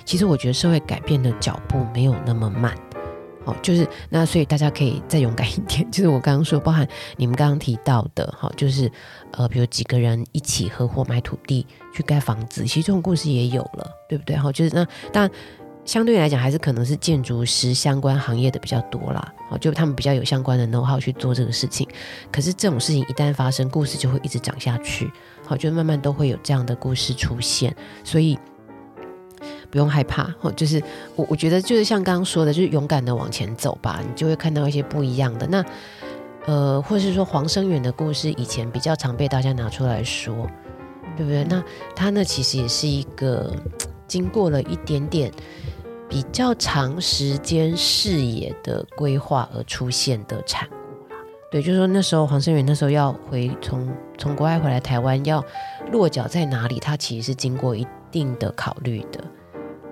[0.05, 2.75] 其实我觉得社会改变的脚步没有那么慢。
[3.63, 5.89] 就是那所以大家可以再勇敢一点。
[5.93, 6.87] 就是我刚刚说，包含
[7.17, 8.91] 你们刚刚提到的，好，就是
[9.33, 11.67] 呃，比如几个人一起合伙买土地。
[11.91, 14.37] 去盖房子，其实这种故事也有了，对不对？
[14.37, 15.31] 好，就是那当然
[15.85, 19.35] 相对来讲，还是可能是建筑师相关行业的比较多啦。
[19.49, 21.89] 好，就他们比较有相关的 know how 去做这个事情。
[22.31, 25.11] 可是这种事情一旦发生，故事就会一直讲下去。
[25.45, 27.75] 好，就慢慢都会有这样的故事出现，
[28.05, 28.39] 所以
[29.71, 30.35] 不用害怕。
[30.41, 30.83] 好，就是
[31.17, 35.47] 我我觉得就是像刚刚说的，就是勇敢的往前走吧，你就会看到一些不一样的。
[35.47, 35.65] 那
[36.47, 40.47] 呃，或者是说黄生远的故事，以前比较常被大家拿出来说。
[41.17, 41.43] 对不对？
[41.51, 41.61] 那
[41.97, 42.23] 他呢？
[42.23, 43.53] 其实也是一个
[44.07, 45.33] 经过了一点点
[46.09, 51.17] 比较长时间视野的规划而出现的产物啦。
[51.51, 55.45] 对，就是说那时候黄生远那时候要回从从国外回来台湾，要
[55.91, 56.79] 落脚在哪里？
[56.79, 59.25] 他其实是经过一定的考虑的。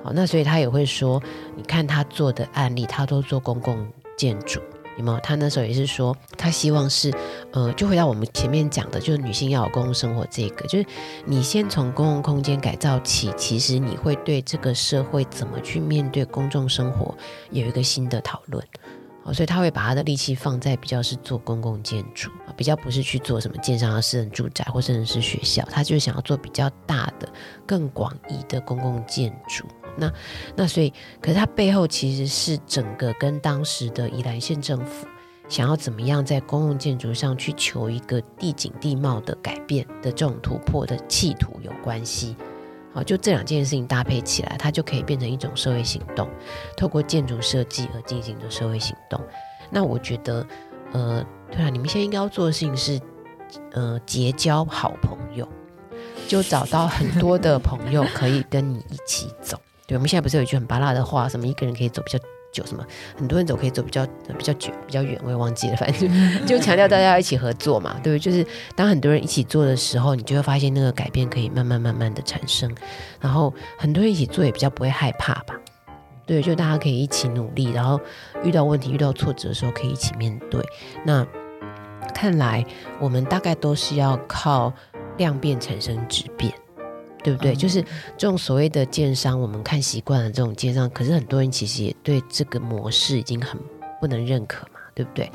[0.06, 1.20] 好，那所以他也会说，
[1.56, 3.84] 你看他做的案例，他都做公共
[4.16, 4.60] 建筑。
[4.96, 5.18] 有没有？
[5.18, 7.12] 他那时候也是说，他希望是，
[7.50, 10.86] 呃，就回到我们前面讲的，就是女性要有公共生活这个，就是
[11.24, 17.12] 你先从公共空间改造起，其实你会对这个社会怎么去面对公众生活
[17.50, 18.64] 有一个新的讨论。
[19.26, 27.28] 哦，所以他会把他的力气放在比较是做公共建筑啊，比较不是去做什么建商的私人住宅或甚至是学校，他就想要做比较大的、
[27.66, 29.64] 更广义的公共建筑。
[29.96, 30.12] 那
[30.54, 35.06] 那所以，可是他背后其实是整个跟当时的宜兰县政府
[35.48, 42.36] 想要怎么样在公共建筑上去求一个地景地貌的改变的这种突破的企图有关系。
[42.96, 46.26] 啊，就这两件事情搭配起来，它就可以变成一种社会行动，
[46.78, 49.20] 透过建筑设计而进行的社会行动。
[49.68, 50.46] 那我觉得，
[50.92, 52.98] 呃，对啊，你们现在应该要做的事情是，
[53.72, 55.46] 呃，结交好朋友，
[56.26, 59.60] 就找到很多的朋友可以跟你一起走。
[59.86, 62.18] 对，我们现在不是有一句很巴拉的话，什么一个人可以走比较
[62.52, 62.84] 久，什么
[63.16, 64.06] 很多人走可以走比较
[64.38, 68.18] 比较久、比较远，我也忘记了，反正就 就强调大家要一起合作嘛，对不对？
[68.18, 72.74] 就是当很多人一起做的时候，你就会发现那个改变可以慢慢慢慢的产生，
[73.20, 75.54] 然后很多人一起做也比较不会害怕吧？
[76.26, 78.00] 对，就大家可以一起努力，然后
[78.42, 80.60] 遇到问题、遇到挫折的时候可以一起面对。
[81.04, 81.24] 那
[82.14, 82.64] 看来
[82.98, 84.72] 我们大概都是要靠
[85.18, 86.52] 量变产生质变。
[87.26, 87.52] 对不对？
[87.54, 87.82] 嗯、就是
[88.16, 93.58] 这种所谓的建商，我们看习惯了这种建商，可是很多人其实也对这个模式已经很
[94.00, 95.28] 不能认可嘛，对不对？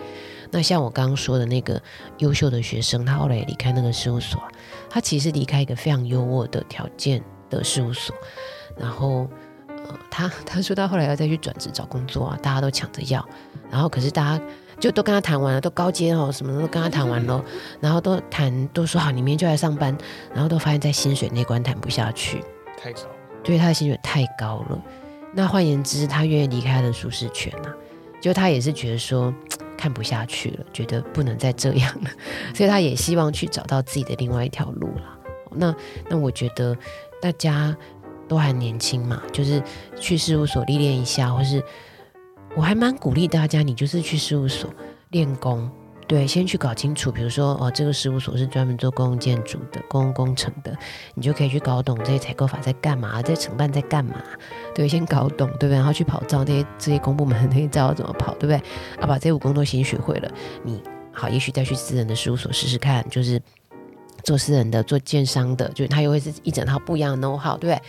[0.51, 1.81] 那像我刚刚说的那个
[2.19, 4.41] 优秀的学生，他后来也离开那个事务所，
[4.89, 8.15] 他其实离开一个非常优渥的条件的事务所，
[8.77, 9.27] 然后
[9.67, 13.27] 呃，他他说他后来要再去转职找工作啊，大家都抢着要，
[13.69, 14.43] 然后可是大家。
[14.81, 17.45] 就都跟他谈完了，都高阶哦，什么都跟他谈完了，
[17.79, 19.95] 然后都谈都说好，你明天就来上班，
[20.33, 22.43] 然后都发现在薪水那关谈不下去，
[22.77, 23.01] 太高，
[23.43, 24.81] 对他的薪水太高了。
[25.33, 27.71] 那换言之，他愿意离开他的舒适圈啊，
[28.19, 29.31] 就他也是觉得说
[29.77, 32.09] 看不下去了，觉得不能再这样了，
[32.55, 35.19] 所以他也希望去找到自己的另外一条路了。
[35.51, 35.75] 那
[36.09, 36.75] 那我觉得
[37.21, 37.77] 大家
[38.27, 39.61] 都还年轻嘛，就是
[39.99, 41.63] 去事务所历练一下，或是。
[42.55, 44.69] 我还蛮鼓励大家，你就是去事务所
[45.11, 45.69] 练功，
[46.05, 50.75] 对，先去搞清楚，比如说哦，这个事务所是专门做公共建筑的、公共工程的，
[51.15, 54.21] 你就可以去搞懂这些采购法在干嘛，这些承办在干嘛，
[54.75, 55.75] 对，先搞懂，对不对？
[55.75, 58.55] 然后去跑照，这些这些公部门那些照要怎么跑，对不对？
[58.99, 60.29] 啊，把这些武功都先学会了，
[60.63, 60.83] 你
[61.13, 63.41] 好，也许再去私人的事务所试试看，就是
[64.23, 67.81] 做私人的、做建商的，就他又会是一整套不一样的 know how，对不对？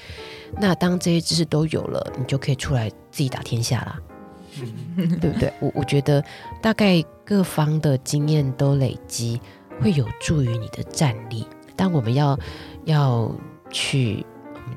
[0.60, 3.98] 那当这些知识都有了，你就可以出来自己打天下啦。
[5.20, 5.52] 对不对？
[5.60, 6.22] 我我觉得
[6.60, 9.40] 大概各方的经验都累积，
[9.80, 11.46] 会有助于你的战力。
[11.74, 12.38] 当我们要
[12.84, 13.34] 要
[13.70, 14.24] 去，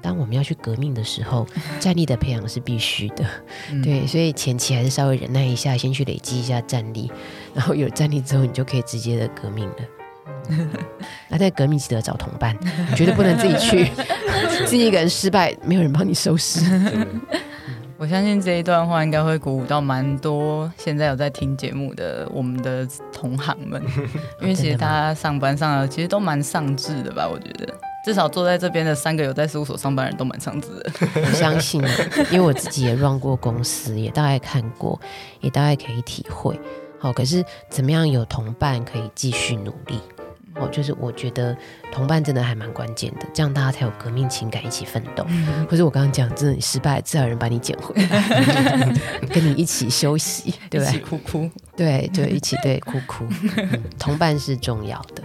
[0.01, 1.45] 当我们要去革命的时候，
[1.79, 3.25] 战力的培养是必须的。
[3.83, 7.11] 对，所以前期还是稍微忍耐一下，先去累积一下战力，
[7.53, 9.75] 然后有战力之后，你就可以直接的革命了。
[11.27, 12.55] 那在革命记得找同伴，
[12.95, 13.89] 绝对不能自己去，
[14.65, 16.59] 自己一个人失败，没有人帮你收拾。
[17.97, 23.81] 我相信这一段话应该会鼓舞到蛮多现在有在听节目的我们的同行们，
[24.41, 27.25] 因为其实大家上班上的其实都蛮上智的吧？
[27.27, 27.73] 我觉得
[28.05, 30.91] 至少坐在这边的三个有在事务所上班的人都蛮上智的。
[31.25, 31.81] 我相信，
[32.29, 34.99] 因为我自己也 run 过公司，也大概看过，
[35.39, 36.59] 也大概可以体会。
[36.99, 40.01] 好，可是怎么样有同伴可以继续努力？
[40.55, 41.55] 哦，就是我觉得
[41.91, 45.25] 同伴真的还蛮关键的，这样大家才有革命情感，一起奋斗。
[45.27, 48.93] 嗯、可是我刚刚讲，真的你失败，自然有人把你捡回来，
[49.33, 50.87] 跟你一起休息， 对吧？
[50.87, 53.25] 一起哭哭，对，就一起对哭哭、
[53.57, 53.83] 嗯。
[53.99, 55.23] 同伴是重要的。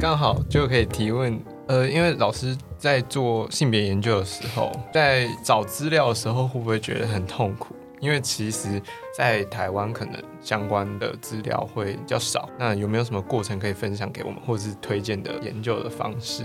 [0.00, 7.74] 刚好就可以提问，呃，因为老师在做性别研究的时候，在找资料的时候，会不会觉得很痛苦？
[7.98, 8.80] 因为其实，
[9.14, 12.48] 在台湾可能相关的资料会比较少。
[12.58, 16.44] 那有没有什么过程可以分享给我们，或者是推荐的研究的方式？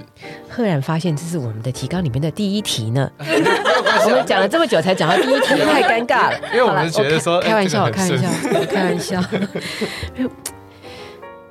[0.50, 3.10] 赫然发现这是我们的提纲里面的第一题呢。
[3.20, 6.40] 我们讲了这么久才讲到第一题， 太尴尬了。
[6.54, 8.30] 因为我们觉得说，开玩笑，开玩笑，
[8.70, 9.22] 开玩笑。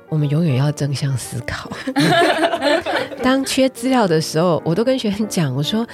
[0.09, 1.69] 我们永远要正向思考。
[3.23, 5.85] 当缺资料的时候，我都跟学生讲，我说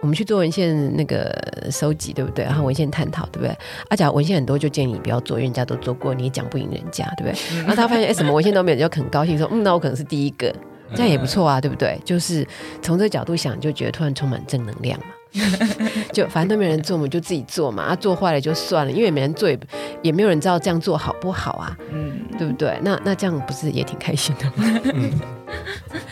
[0.00, 1.36] 我们去做文献那个
[1.70, 2.44] 收集，对不对？
[2.44, 3.48] 然后文献探讨，对不对？
[3.88, 7.58] 啊，假如文献很多，就建议你不要做，因为人家都做过，你也讲不赢人家，对不对？
[7.60, 10.54] 然后他发现哎，什么文献都没有，就很高兴说，嗯，那我可能是第一个，
[10.94, 12.00] 这样也不错啊，对不对？
[12.04, 12.46] 就是
[12.80, 15.06] 从这个角度想，就觉得突然充满正能量嘛。
[16.12, 17.82] 就反正都没人做，我们就自己做嘛。
[17.82, 19.58] 啊，做坏了就算了，因为没人做也，
[20.02, 21.76] 也没有人知道这样做好不好啊。
[21.92, 22.78] 嗯，对不对？
[22.82, 24.80] 那那这样不是也挺开心的吗？
[24.94, 25.10] 嗯，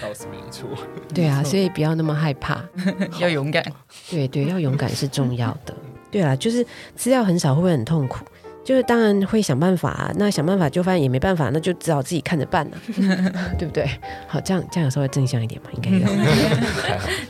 [0.02, 0.68] 倒是没错。
[1.14, 2.62] 对啊，所以不要那么害怕，
[3.18, 3.64] 要勇敢。
[4.10, 5.74] 对对，要勇敢是重要的。
[6.10, 6.64] 对啊，就是
[6.94, 8.24] 资料很少会不会很痛苦？
[8.66, 12.76] 就是当然会想办法啊，那想办法就发现也没办法，那就只好自己看着办了，
[13.56, 13.88] 对不对？
[14.26, 16.08] 好，这样这样有稍微正向一点嘛，应该要。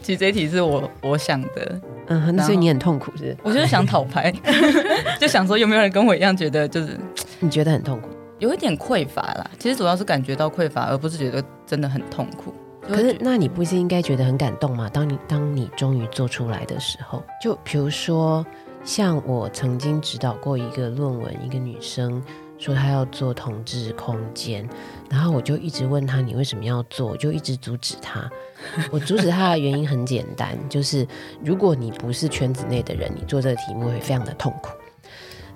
[0.02, 3.36] 其实这一题是我我想的，嗯，那所以你很痛苦是不是？
[3.42, 4.32] 我就是想讨拍，
[5.20, 6.98] 就想说有没有人跟我一样觉得就是
[7.40, 8.08] 你觉得很痛苦，
[8.38, 9.50] 有一点匮乏啦。
[9.58, 12.54] 其实主要是感觉到匮乏，而不是觉得真的很痛苦。
[12.88, 14.88] 可是那你不是应该觉得很感动吗？
[14.90, 18.46] 当你当你终于做出来的时候，就比如说
[18.86, 22.22] 像我曾经指导过一个论文，一个女生
[22.56, 24.66] 说她要做同志空间，
[25.10, 28.30] 然后我就一直问她你为什么要做，我就一直阻止她。
[28.92, 31.04] 我阻止她的原因很简单，就是
[31.44, 34.70] 如果你不是圈子内的人，你做这个题目会非常的痛苦。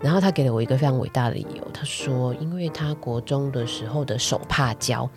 [0.00, 5.08] 然后她给了我一个非常伟大的理由，她说，因为她国中的时候的手帕胶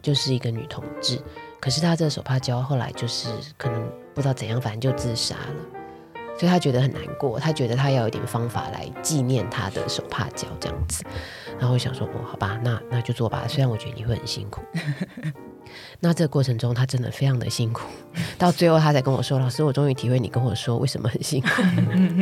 [0.00, 1.20] 就是一个女同志，
[1.60, 3.28] 可是她这个手帕胶后来就是
[3.58, 5.83] 可能不知道怎样，反正就自杀了。
[6.38, 11.04] 所以他觉得很难过，他觉得他要有点方法来纪念他的手帕胶这样子，
[11.58, 13.44] 然后我想说，哦，好吧，那那就做吧。
[13.48, 14.60] 虽然我觉得你会很辛苦，
[16.00, 17.82] 那这个过程中他真的非常的辛苦，
[18.36, 21.62] 到最后他才跟我说，老师，我终于体会你跟我说为什么很辛苦，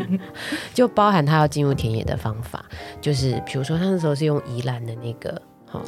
[0.74, 2.64] 就包含他要进入田野的方法，
[3.00, 5.82] 就是比如说他那时候是用宜兰的那个好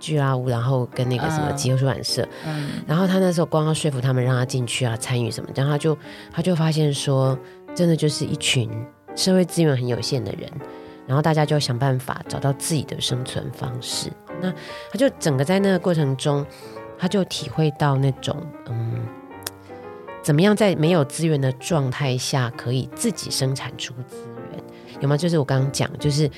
[0.00, 5.96] 居拉屋，然后跟那个什么集合出版社，嗯，然后他那时候光要说服他们让他进去啊，参与什么，然后他就
[6.32, 7.38] 他就发现说。
[7.78, 8.68] 真的就是一群
[9.14, 10.50] 社会资源很有限的人，
[11.06, 14.10] 然后大家就想办法找到自己的生存方式。
[14.40, 14.52] 那
[14.90, 16.44] 他就整个在那个过程中，
[16.98, 19.06] 他就体会到那种嗯，
[20.24, 24.16] 怎么样在没有资源的状态下可以自己生产出资
[24.50, 24.60] 源？
[25.00, 25.16] 有吗？
[25.16, 26.28] 就是我刚刚讲，就是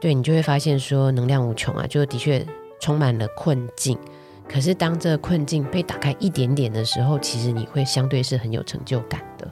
[0.00, 2.42] 对你就会发现说能量无穷啊，就的确
[2.80, 3.98] 充满了困境。
[4.48, 9.46] 可是当这个困境被打开一点点的时候，其实你会相对是很有成就感的。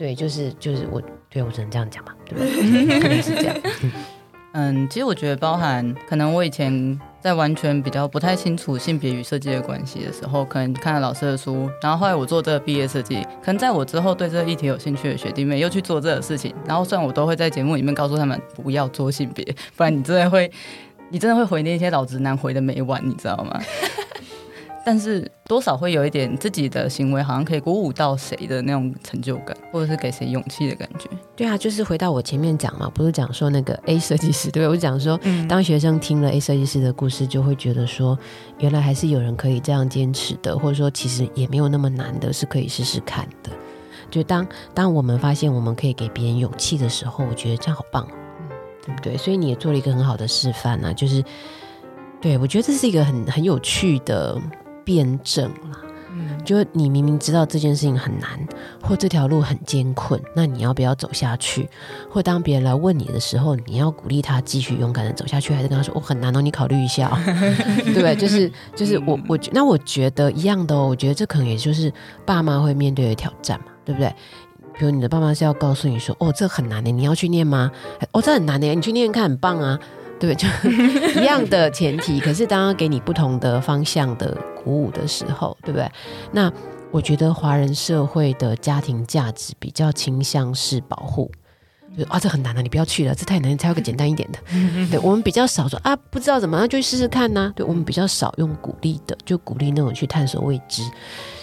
[0.00, 2.86] 对，就是就是我，对我只能这样讲嘛，对不对？
[3.00, 3.56] 可能是这样。
[4.52, 19.44] 嗯，其实我觉得包含可能我以前在完全比较不太清楚性别与设计的关系的时候，可能看了老师的书，然后后来我做这个毕业设计，可能在我之后对这个议题有兴趣的学弟妹又去做这个事情，然后虽然我都会在节目里面告诉他们不要做性别，
[19.76, 20.50] 不然你真的会，
[21.10, 23.60] 你真的会回那些老直男回的没完，你知道吗？
[24.84, 31.08] 但是多少会有一点自己的行为，好像可以鼓舞到谁的那种成就感，或者是给谁勇气的感觉。
[31.36, 38.18] 对啊，就是回到我前面讲嘛，不是讲说那个 A 设计师，对，我讲说，当学生听了 A 设计师的故事，就会觉得说，
[38.58, 43.50] 原来还是有人可以这样坚持的，或者说其实也没有那么难的，是可以试试看的。
[44.10, 48.08] 就当当我们发现我们可以给别人勇气的时候，我觉得这样好棒，
[48.40, 48.56] 嗯，
[48.86, 49.16] 对不对？
[49.16, 51.22] 所以你也做了一个很好的示范啊，就是，
[52.20, 54.40] 对，我觉得这是一个很很有趣的。
[54.84, 55.78] 辩证了，
[56.12, 58.28] 嗯，就你明明知道这件事情很难，
[58.82, 61.68] 或这条路很艰困，那你要不要走下去？
[62.10, 67.16] 或当别人来问你的时候，你要鼓励他继续勇敢的走下去，还是跟他说：“我、哦、很难哦，你考虑一下、哦，
[67.84, 71.92] 对不对？”就是就是我我那我觉得一样的哦，我觉得这可能也就是
[72.26, 74.12] 爸妈会面对的挑战嘛，对不对？
[74.78, 77.70] 比如你的爸妈是要告诉你说：“哦，这很难的，你要去念吗？
[78.12, 79.78] 哦，这很难的，你去念念看，很棒啊。”
[80.20, 80.46] 对，就
[81.20, 85.90] 一样的前提，可是当他给你不同的方向的鼓舞的时候，对不对？
[86.30, 86.52] 那
[86.90, 91.30] 我觉得华人社会的家庭价值比较倾向是保护，
[91.96, 94.38] 就啊，这很难的，你不要去了，这太难，你才有个简单一点的。
[94.90, 97.52] 对，我们比较少说啊，不知道怎么样就去试试看呢、啊。
[97.56, 100.82] 对，我们比较少用鼓励的，就鼓励那种去探索未知。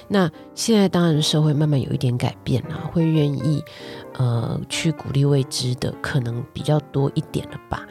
[0.09, 3.61] 那现在当然社会慢慢有一点改变了，会愿意
[4.17, 7.86] 呃去鼓励未知的，可能比较多一点了吧。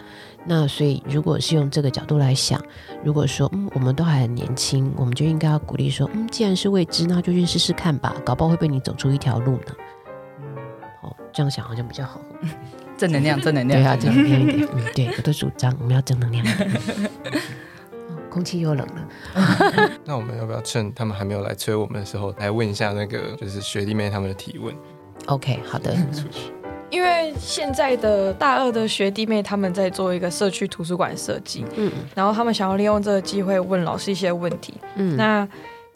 [0.48, 2.62] 那所以，如果是用这个角度来想，
[3.02, 9.74] 如果说嗯，我们都还很年轻，我们就应该要鼓励说，嗯，既然是未知，那就去试试看吧，搞不好会被你走出一条路呢。
[10.40, 10.46] 嗯，
[11.02, 12.20] 哦，这样想好像比较好，
[12.96, 14.68] 正能量，正能量，对啊，正能量一点。
[14.72, 16.46] 嗯，对，我的主张，我们要正能量。
[16.46, 19.08] 哦，空气又冷了。
[20.04, 24.72] 那我们要不要趁他们还没有来催我们的时候，来问一下那个就是学弟妹他们的提问
[25.26, 25.96] ？OK，好的。
[26.90, 35.46] 因为现在的大二的学弟妹他们在做一个社区图书馆设计，嗯，然后他们想要利用这个机会问老师一些问题，嗯，那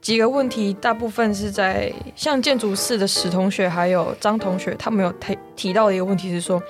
[0.00, 6.60] 几个问题大部分是在像建筑室的史同学还有张同学，他们有提提到的一个问题是说，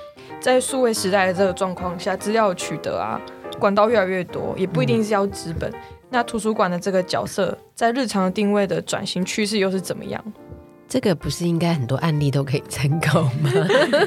[0.40, 3.20] 在数位时代的这个状况下，资料取得啊，
[3.58, 10.22] 管道越来越多，也不一定是要纸本，嗯，那图书馆的这个角色在日常定位的转型趋势又是怎么样？
[10.90, 13.50] 这个不是应该很多案例都可以参考吗？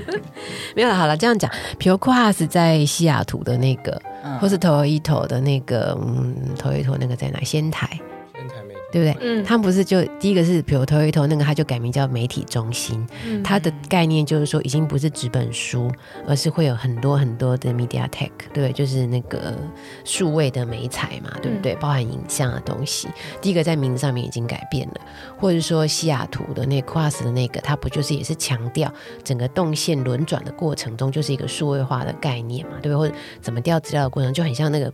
[0.76, 7.40] 没有了，好了，这样讲，比如 Class 在西雅图的那个，嗯、或是头一头的那个，嗯，头一头那个在哪？
[7.42, 7.90] 仙台，
[8.94, 9.28] 对不对？
[9.28, 15.92] 嗯，他们不是就第一个是比如 Toyota 那个，他就改名叫媒体中心，嗯，它的概念就是说已经不是纸本书，
[16.28, 19.58] 而是会有很多很多的 media tech，对，就是那个
[20.06, 21.74] 数位的媒材嘛，对不对？
[21.74, 23.08] 嗯，包含影像的东西。
[23.42, 25.02] 第一个在名字上面已经改变了，
[25.40, 32.96] 或者说西雅图的那 Quas 的那个，它不就是也是强调整个动线轮转的过程中就是一个数位化的概念嘛，对不对？
[32.96, 34.86] 或者怎么调资料的过程就很像那个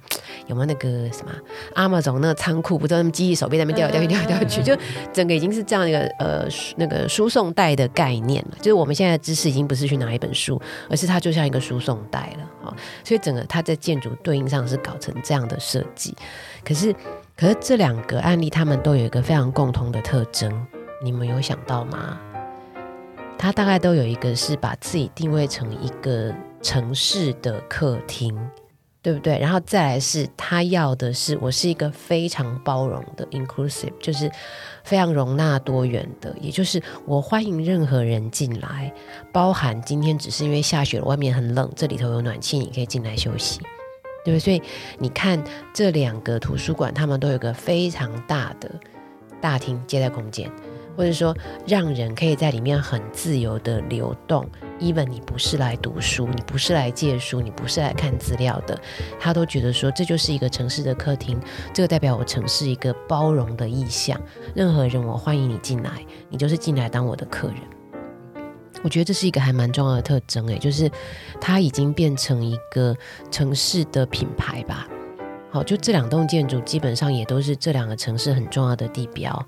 [0.47, 1.33] 有没有那个什么
[1.75, 3.88] Amazon 那个仓库，不知道那么机器手臂在那边调。
[3.91, 4.75] 掉掉掉去，就
[5.11, 8.57] 整个已经是这样一个呃那个输送带的概念了。
[8.57, 12.75] 就是我们现在的知识已经不是去拿一本书，而是它就像一个输送带了啊。
[13.03, 16.15] 所以整个它在建筑对应上是搞成这样的设计。
[16.63, 16.93] 可是，
[17.35, 20.51] 可是这两个案例，他们都有一个非常共同的特征，
[21.03, 22.19] 你们有想到吗？
[23.37, 28.37] 它大概都有一个是把自己定位成一个城市的客厅。
[29.09, 29.39] 对不对？
[29.39, 34.29] 然后再来是他要的是，我是一个非常包容的 inclusive，就是
[34.83, 38.93] 非常容纳多元的，也就是我欢迎任何人进来，
[39.33, 43.59] 包含今天只是因为下雪了，外面很冷，这里头有暖气，你可以进来休息，
[44.23, 44.39] 对不对？
[44.39, 44.61] 所以
[44.99, 45.43] 你看
[45.73, 48.69] 这两个图书馆，他们都有个非常大的
[49.41, 50.47] 大厅接待空间。
[50.99, 51.33] 或者说，
[51.65, 54.45] 让人可以在里面很自由的流动。
[54.81, 58.77] even 你不是来读书，你不是来借书，你不是来看资料的，
[59.17, 61.39] 他都觉得说，这就是一个城市的客厅。
[61.73, 64.19] 这个代表我城市一个包容的意象。
[64.53, 67.59] 任何人，我欢迎你进来，你就是进来当我的客人。
[68.83, 70.91] 我觉得这是一个还蛮重要的特征，诶，就是
[71.39, 72.93] 它已经变成一个
[73.31, 74.85] 城市的品牌吧。
[75.49, 79.47] 好，就这两栋建筑基本上也都是这两个城市很重要的地标。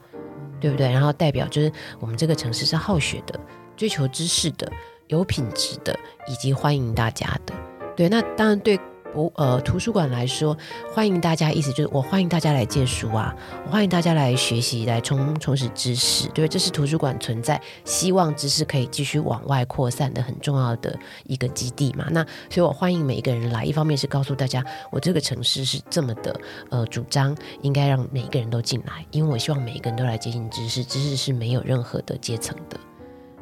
[0.62, 0.89] 对不对？
[0.89, 3.38] 然后代表就是我们这个城市是好学的、
[3.76, 4.72] 追求知识的、
[5.07, 5.93] 有品质的，
[6.28, 7.53] 以及欢迎大家的。
[7.97, 8.80] 对，那当然对
[9.14, 10.57] 博呃图书馆来说，
[10.93, 13.36] 欢迎大家意思就是我欢迎大家来借书啊，
[13.70, 16.28] 欢迎大家来学习、来充充实知识。
[16.30, 22.07] 对，这是图书馆存在，希望知识可以继续往外扩散的很重要的一个基地嘛。
[22.12, 26.39] 那所以我欢迎每一个人来，一方面是告诉大家，我这个城市是这么的
[26.70, 32.80] 呃主张，应该让每一个人都进来，因为我希望每一个人都来接近知识，知识是没有任何的阶层的。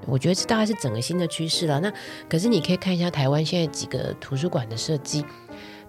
[0.08, 1.80] 我觉得这大概是整个新的趋势了。
[1.80, 1.92] 那
[2.28, 5.24] 可是你可以看一下台湾现在几个图书馆的设计。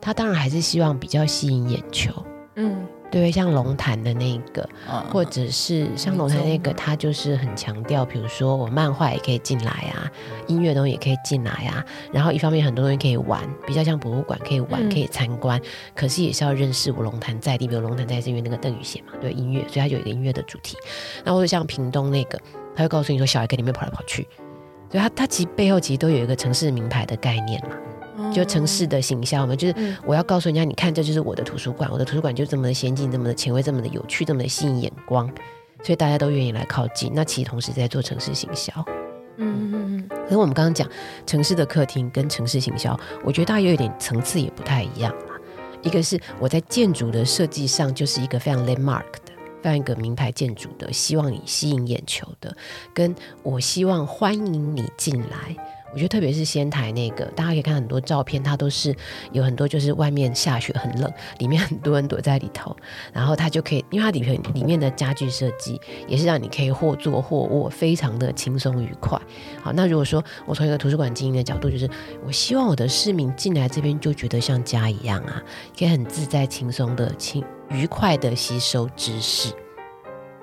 [0.00, 2.10] 他当然还是希望比较吸引眼球，
[2.56, 10.10] 嗯，对，像龙潭的那个，嗯、或者是像龙潭那个，他就是很强调，比如说我漫画也可以进来啊，
[10.46, 20.76] 音乐东西也可以进来啊，然后一方面很多东西可以玩，比较像博物馆可以玩，可以参观，嗯、可是也是要认识我龙潭在地，比如龙潭在地是因为那个邓宇贤嘛，对音乐，所以他有一个音乐的主题。
[21.24, 22.40] 那或者像屏东那个，
[22.74, 24.26] 他会告诉你说小孩可以里面跑来跑去，
[24.90, 27.76] 所以他他其实背后其实都有一个城市名牌的概念嘛。
[28.30, 35.26] 就城市的形象嘛，就是我要告诉人家，你看，这就是我的图书馆，我的图书馆就这么的先进，这么的前卫，这么的有趣，这么的吸引眼光，
[35.82, 37.10] 所以大家都愿意来靠近。
[37.14, 38.72] 那其实同时在做城市行销，
[39.38, 40.08] 嗯嗯嗯。
[40.08, 40.86] 可是我们刚刚讲
[41.26, 45.34] 城市的客厅跟城市行销，我觉得大家有一点层次也不太一样啦。
[45.82, 49.29] 一个是我在建筑的设计上就是一个非常 landmark 的，
[49.62, 52.56] 办一个名牌建筑的，希望你吸引眼球的，
[52.92, 55.56] 跟我希望欢迎你进来。
[55.92, 58.94] 我觉得特别是仙台那个，大家可以看很多照片，它都是
[59.32, 62.76] 有很多就是外面下雪很冷，里面很多人躲在里头，
[63.12, 69.20] 然后它就可以，因为它里面里面的家具设计也是让你可以或坐或卧，非常的轻松愉快。
[69.62, 71.88] 好，那如果说我从一个图书馆经营的角度，就是
[72.24, 75.42] 我希望我的市民进来这边就觉得像家一样啊，
[75.78, 79.52] 可以很自在、轻松的、轻愉快的吸收知识。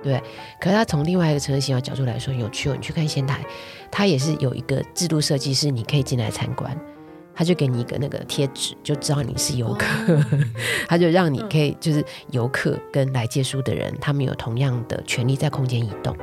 [0.03, 0.21] 对，
[0.61, 2.75] 可是他从另外一个城市行销角度来说，有趣哦。
[2.75, 3.43] 你去看仙台，
[3.91, 6.77] 它也是有一个制度设计，是你可以进来参观，
[7.33, 9.85] 他就给你一个那个贴纸，就知道你是游客，
[10.87, 16.15] 他就让你可以就是游客跟来借书的人，他们有同样的权利在空间移动。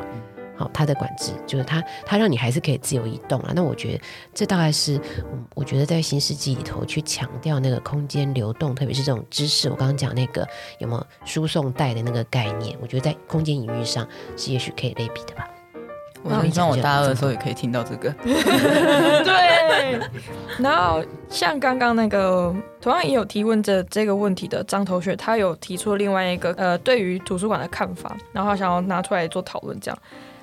[0.56, 3.52] 好，他的管制就是他，他让你还是可以自由移动啊。
[3.56, 4.00] 那我觉得
[4.32, 5.00] 这大概是，
[5.52, 9.68] 我觉得在新世纪里头去强调那个空间流动，特别是这种知识。
[9.68, 10.46] 我刚刚讲那个
[10.78, 12.78] 有没有输送带的那个概念？
[12.80, 14.06] 我觉得在空间隐喻上
[14.36, 15.48] 是也许可以类比的吧。
[16.24, 18.10] 我希望我大二的时候也可以听到这个。
[18.24, 20.00] 对。
[20.58, 29.98] 然后像刚刚那个同样也有提问着这个问题的张同学，他有提出了另外一个呃对于图书馆的看法，然后他想要拿出来做讨论，这样。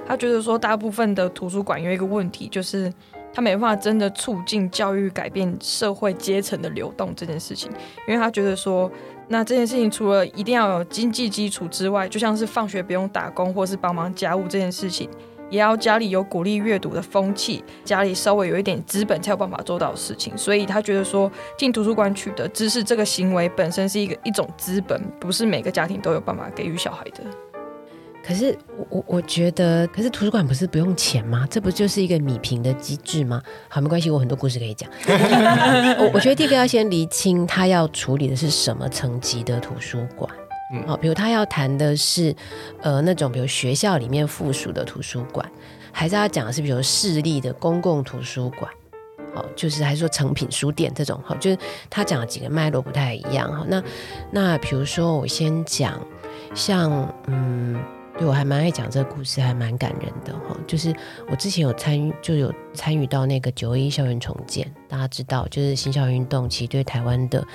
[0.07, 2.91] 他觉得说，大部分的图书馆有一个问题，就是
[3.33, 7.71] 他没办法真的促进教育改变社会阶层的流动这件事情。
[8.07, 8.91] 因为他觉得说，
[9.27, 15.09] 那这件事情除了一定要有经济基础之外，就像是放学不用打工或是帮忙家务这件事情，
[15.51, 20.35] 也要家里有鼓励阅读的风气，家里稍微有一点资本才有办法做到的事情。
[20.35, 27.21] 所以他觉得说，进图书馆取得知识这个行为本身是一个一种资本，不是每个家庭都有办法给予小孩的。
[28.23, 31.47] 可是我我我觉得，可是图书馆不是不用钱吗？
[31.49, 33.41] 这不就是一个米平的机制吗？
[33.67, 34.87] 好，没关系，我很多故事可以讲。
[35.97, 40.29] 我我觉得第一个要先厘清，他要处理的是什么层级的图书馆。
[40.73, 42.35] 嗯，好，比如他要谈的是，
[42.81, 45.49] 呃，那种比如学校里面附属的图书馆，
[45.91, 48.71] 还是要讲的是比如市立的公共图书馆？
[49.33, 51.57] 好，就是还是说成品书店这种，好，就是
[51.89, 53.51] 他讲的几个脉络不太一样。
[53.51, 53.83] 哈，那
[54.31, 55.99] 那比如说我先讲，
[56.53, 57.81] 像嗯。
[58.17, 60.55] 对，我还蛮爱讲这个故事，还蛮感人的哈。
[60.67, 60.93] 就是
[61.29, 67.45] 我之前有参与，就有参与到那个九一校园重建，大家知道，就是新校运动其实对台湾的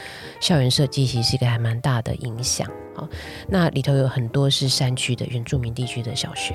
[0.40, 2.68] 校园设计其实是一个还蛮大的影响。
[2.94, 3.08] 好，
[3.48, 6.54] 那里头有很多是山区的原住民地区的小学，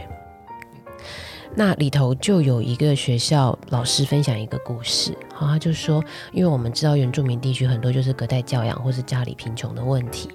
[1.55, 10.29] 那里头就有一个学校老师分享一个故事，好，他就说，因为我们知道原住民地区很多就是隔代教养或是家里贫穷的问题。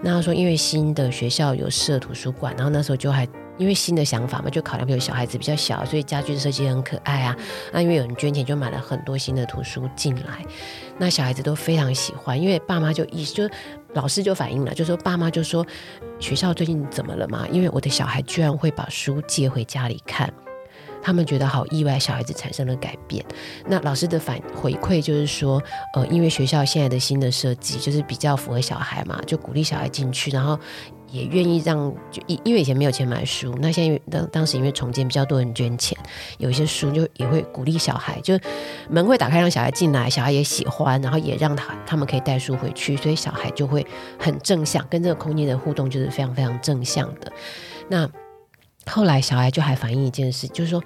[0.00, 3.26] 那他说，因为新的学校有设图书馆，然后那时候就还
[3.56, 7.36] 因为新的想法嘛，就考量比如小孩子比较小，所以家具设计很可爱啊。
[7.72, 10.44] 那因为有人捐钱，就买了很多新的图书进来，
[10.98, 12.40] 那小孩子都非常喜欢。
[12.40, 13.48] 因为爸妈就意思就
[13.94, 15.66] 老师就反映了，就说爸妈就说
[16.20, 17.46] 学校最近怎么了嘛？
[17.50, 20.32] 因为我的小孩居然会把书借回家里看。
[21.02, 23.24] 他们觉得好意外，小孩子产生了改变。
[23.66, 25.62] 那老师的反回馈就是说，
[25.94, 30.58] 呃，因为学校现在的新的设计就是比较符合小孩嘛，就鼓励小孩进去，然后
[31.10, 35.96] 也愿意让就因因为以前没有钱买书，那现在当当时因为重建比较多人捐钱，
[36.38, 38.38] 有一些书就也会鼓励小孩，就
[38.90, 43.86] 门会打开让小孩进来，小孩也喜欢，然后也让他他们可以带书回去，所以小孩就会
[44.18, 47.32] 很正向，跟这个空间的互动就是非常非常正向的。
[47.88, 48.08] 那。
[48.88, 50.82] 后来小孩就还反映一件事，就是说，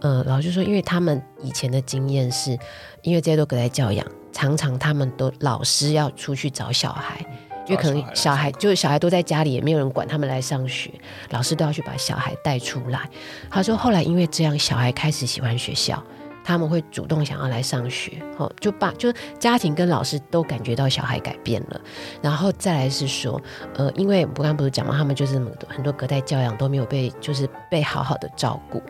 [0.00, 2.58] 呃，老师就说，因为他们以前的经验是，
[3.02, 7.24] 因为这些都隔代教养，常常他们都老师要出去找小孩，
[7.66, 10.90] 因为可能小孩就是小孩都在家里，也没有人管他们来上学，
[11.30, 13.08] 老师都要去把小孩带出来。
[13.50, 16.02] 他说后来因为这样，小孩开始喜欢学校。
[16.44, 21.80] 他们会主动想要来上学，哦，就把就家庭跟老师都感觉到小孩改变了，
[22.20, 23.40] 然后再来是说，
[23.74, 28.82] 呃，因为我刚刚不是讲嘛，他们就是很多隔代教养都没有被就是被好好的照顾，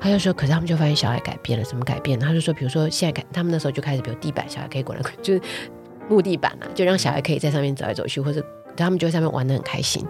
[0.00, 2.18] 他就说，可是他们就发现小孩改变了，怎么改变？
[2.18, 5.40] 他就说，比如说现在改他们那时候就开始，比如地板小孩可以滚来滚， 就是
[6.08, 8.44] 木地板啊，就让小孩可以在上面走来走去，或者
[8.76, 10.04] 他们就在上面玩得很开心，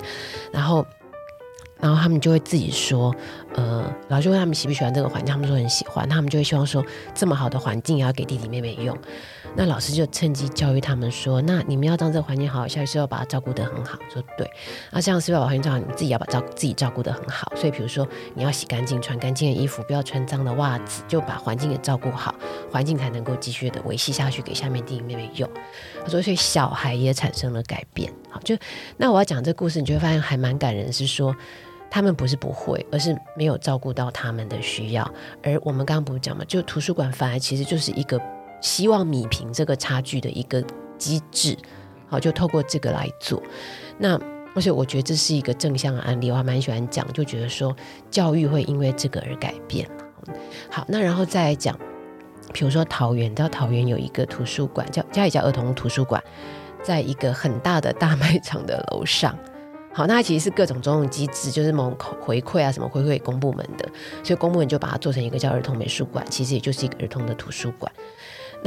[0.53, 0.87] 然后。
[1.81, 3.15] 然后他们就会自己说，
[3.55, 8.97] 呃，老师问他们喜不喜欢这个环境，他们说很喜欢，他们就会希望说，这么好的环境也要给弟弟妹妹用。
[9.59, 14.51] 那老师就趁机教育他们说：“那你们要让这个环境好，下一次要把它照顾得很好。”说对。
[14.91, 15.79] 那这样是不是把环境照顾好？
[15.79, 17.51] 你们自己要把照自己照顾得很好。
[17.57, 22.35] 所以比如说你要洗干净，穿干净的衣服，不要穿脏的袜子，就把环境给照顾好，
[22.71, 25.49] 环境才能够继续的维系下去，给下面弟弟妹妹用。
[26.03, 28.13] 他说，所以小孩也产生了改变。
[28.29, 28.55] 好，就
[28.99, 31.35] 那我要讲这个故事，你就会发现还蛮感人，是说
[31.97, 35.11] 他们不是不会，而是没有照顾到他们的需要。
[35.43, 38.21] 而我们刚刚不是讲嘛，就图书馆反而其实就是一个。
[38.61, 40.63] 希望弭平这个差距的一个
[40.99, 41.57] 机制，
[42.07, 43.43] 好，就透过这个来做。
[43.97, 44.19] 那
[44.55, 47.75] 而且我觉得这是一个正向的案例，我还蛮喜欢讲，就觉得说
[48.11, 49.89] 教育会因为这个而改变。
[50.71, 51.79] 好，那然后再来讲，
[52.53, 56.23] 比如说桃园，你知道桃园有一个图书馆，叫家里叫儿童图书馆，
[56.83, 59.39] 在一个很大的大卖场的楼上。
[59.97, 63.89] 好，那它其实是各种种种机制，就是某种回馈啊，什么回馈公部门的，
[64.23, 67.91] 所以公部门就把它做成一个叫儿童美术馆，其实也就是一个儿童的图书馆。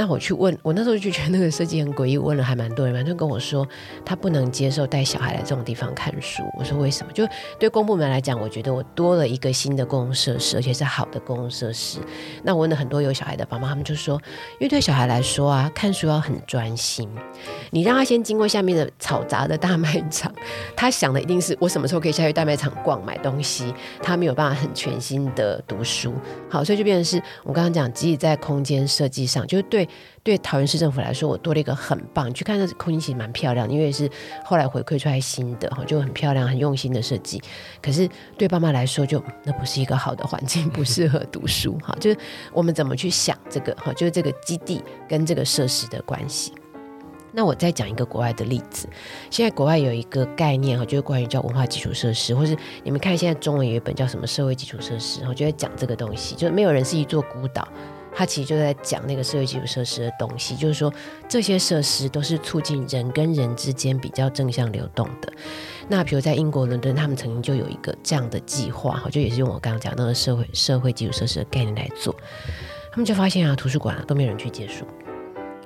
[0.00, 3.68] 那我去问，我那时候就觉得那个设计很诡异，问了还蛮多人，反正跟我说
[4.02, 6.42] 他不能接受带小孩来这种地方看书。
[6.58, 7.12] 我说为什么？
[7.12, 7.28] 就
[7.58, 11.98] 对公部门来讲，我觉得我多了一个新的公共设施，而且是好的公共设施。
[12.42, 14.14] 那我问了很多有小孩的爸妈，他们就说，
[14.58, 17.06] 因为对小孩来说啊，看书要很专心，
[17.68, 20.32] 你让他先经过下面的嘈杂的大卖场，
[20.74, 26.14] 他想的一定是我什么时候可以下去大卖场逛买东西，他没有办法很全心的读书。
[26.48, 29.86] 好，所以就变成是我刚刚讲，即使在空间设计上，就是对。
[30.22, 32.28] 对桃园市政府来说，我多了一个很棒。
[32.28, 34.08] 你去看那空间其实蛮漂亮，因为是
[34.44, 37.42] 后来回馈出来新的哈，就很漂亮、很用心的设计。
[37.82, 41.96] 可是对爸妈来说就，那不是一个好的环境，不适合读书哈。
[41.98, 42.16] 就是
[42.52, 46.52] 我们怎么去想这个哈，就是这个基地跟这个设施的关系。
[47.32, 48.88] 那我再讲一个国外的例子，
[49.30, 57.66] 现在国外有一个概念哈，就是关于叫文化基础设施，或是你们看现在中文有一本叫什么社会基础设施，我就在讲这个东西，就是没有人是一座孤岛。
[58.14, 60.92] 他其实就在讲那个社会基础设施的东西，就是说
[61.28, 65.32] 这些设施都是促进人跟人之间比较正向流动的。
[65.88, 72.14] 那比如在英国伦敦，他们曾经就有一个这样的计划，哈，就也是用我刚刚讲那个社会社会基础设施的概念来做。
[72.92, 74.84] 他们就发现啊，图书馆啊都没有人去借书，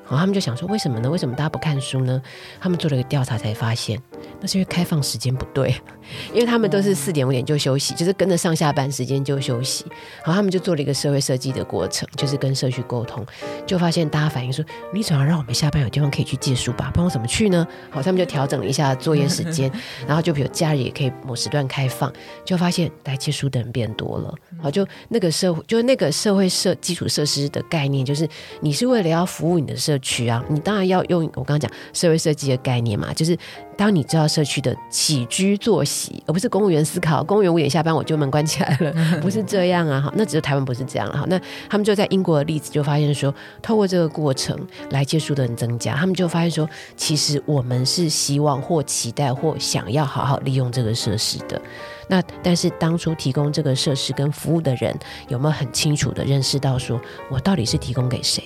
[0.07, 1.09] 好，他们就想说，为什么呢？
[1.09, 2.21] 为什么大家不看书呢？
[2.61, 3.99] 他们做了一个调查，才发现
[4.39, 5.75] 那是因为开放时间不对，
[6.35, 9.87] 因为他们都是四点五点就休息，就是跟着上下班时间就休息。
[10.19, 13.25] 然后，他们就做了一个社会设计的过程，就是跟社区沟通，
[13.67, 16.91] 就发现大家反映说，你总要让我们下班有地方可以去借书吧？
[16.93, 17.67] 不然我怎么去呢？
[17.91, 19.73] 好，他们就调整了一下作业时间，
[20.07, 22.13] 然后就比如假日也可以某时段开放，
[22.45, 24.35] 就发现来借书的人变多了。
[24.61, 28.29] 好，就那个社会，就那个社会设基础设施的概念，就是
[28.61, 29.94] 你是为了要服务你的社。
[29.95, 33.37] 社区啊，你当然要用我刚刚讲社会设计的概念嘛，就是
[33.77, 38.93] 当你知道社区的起居作息，而不是公务员思考，公务员五点下班我就门关起来了，
[39.23, 40.01] 不是这样啊。
[40.01, 41.17] 哈，那只是台湾不是这样了。
[41.17, 43.33] 好，那他们就在英国的例子就发现说，
[43.63, 44.59] 透过这个过程
[44.91, 51.61] 来接触的人增加，他们就发现说，其实我们是希望或期待或想要好好利用这个设施的。
[52.09, 54.95] 那但是当初提供这个设施跟服务的人
[55.29, 58.43] 有没有很清楚的认识到说，我到底是提供给谁？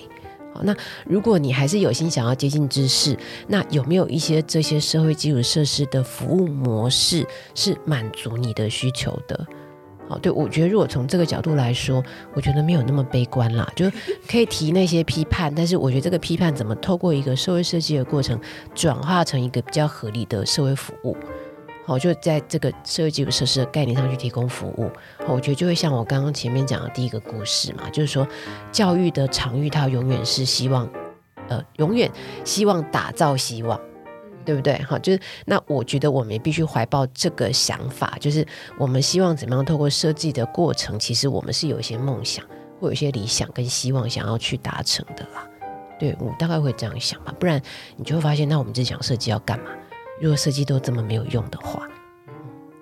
[0.52, 0.74] 好那
[1.06, 9.46] 如果你还是有心想要接近知识，那有没有一些这些社会基础设施的服务模式是满足你的需求的？
[10.08, 13.90] 好，对，我觉得如果从这个角度来说，我觉得没有那么悲观啦， 就
[14.26, 18.40] 可以提那些批判，但是我觉得这个批判怎么透过一个社会设计的过程，
[18.74, 21.14] 转化成一个比较合理的社会服务。
[21.88, 24.90] 好，就在这个社会基础设施的概念上去提供服务。
[25.26, 28.28] 好，我觉得就会像我刚刚前面讲的第一个故事嘛，就是说
[28.70, 30.86] 教育的场域，它永远是希望，
[31.48, 32.12] 呃，永远
[32.44, 33.80] 希望打造希望，
[34.44, 34.78] 对不对？
[34.82, 38.46] 好，就是那我觉得我们也必须怀抱这个想法，就是
[38.78, 42.44] 我们希望怎么样透过设计的过程，其实我们是有一些梦想，
[42.78, 45.48] 或有一些理想跟希望想要去达成的啦。
[45.98, 47.58] 对，我大概会这样想吧，不然
[47.96, 49.70] 你就会发现，那我们这想设计要干嘛？
[50.20, 51.88] 如果设计都这么没有用的话，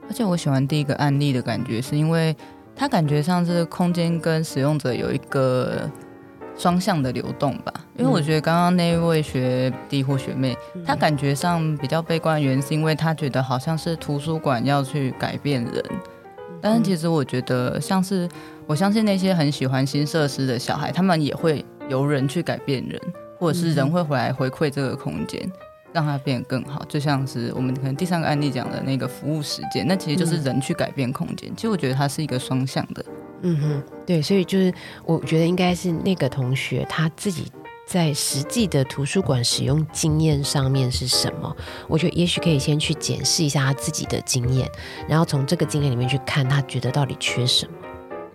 [0.09, 2.35] 而且我喜欢第一个案例的感觉，是因为
[2.75, 5.91] 它感觉上是空间跟使用者有一个
[6.57, 7.73] 双向的流动吧。
[7.97, 15.83] 因为我觉得刚刚那位学弟或学妹，他感觉上比较悲观的原因，是因为他觉得好像是图书馆要去改变人，
[16.61, 18.29] 但是其实我觉得，像是
[18.67, 23.01] 我相信那些很喜欢新设施的小孩，他们也会由人去改变人，
[23.39, 25.51] 或者是人会回来回馈这个空间。
[25.97, 31.51] 让它变得更好，就像是我们可能第三个案例讲的那个服务实践，那其实就是人去改变空间。
[31.51, 33.03] 嗯、其实我觉得它是一个双向的。
[33.41, 34.71] 嗯哼，对，所以就是
[35.07, 37.51] 我觉得应该是那个同学他自己
[37.87, 41.57] 在实际的图书馆使用经验上面是什么？
[41.89, 44.71] 我觉得也许可以先去检视一下他自己的经验，
[45.09, 47.73] 然后从这个经验里面去看他觉得到底缺什么。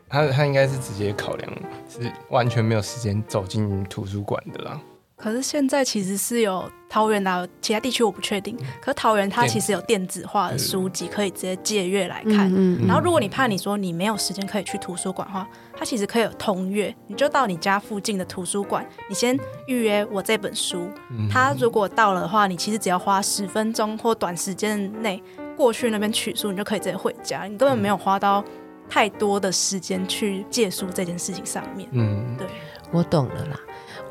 [0.09, 1.51] 他他应该是直接考量
[1.87, 4.81] 是完全没有时间走进图书馆的啦。
[5.21, 8.57] 可是现在其实是有桃园啊，其他地区我不确定。
[8.81, 12.51] 可是桃园它其实有电子化的书籍，可以直接借阅来看。
[12.51, 15.47] 嗯嗯、然后如果你怕你说你没有时间可以去图书馆的话，
[15.77, 20.89] 它其实可以有通阅，你就到你家附近的图书馆，你先预约我这本书。
[21.29, 25.21] 它如果到了的话，你其实只要花十分钟或短时间内
[25.55, 28.43] 过去那边取书，你就可以直接回家，你根本没有花到
[28.89, 31.87] 太多的时间去借书这件事情上面。
[31.91, 32.47] 嗯，对，
[32.91, 33.59] 我懂了啦。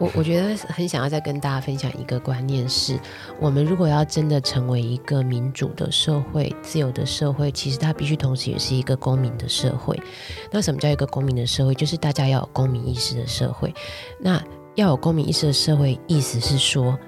[0.00, 2.98] 我我觉得很想要再跟大家分享一个观念是，
[3.38, 10.00] 我们如果要真的成为一个民主的社会、自由的社会，其实它必须同时也是一个公民的社会。
[10.50, 11.74] 那什么叫一个公民的社会？
[11.74, 13.74] 就是大家要有公民意识的社会。
[14.18, 14.42] 那
[14.74, 16.98] 要有公民意识的社会，意思是说，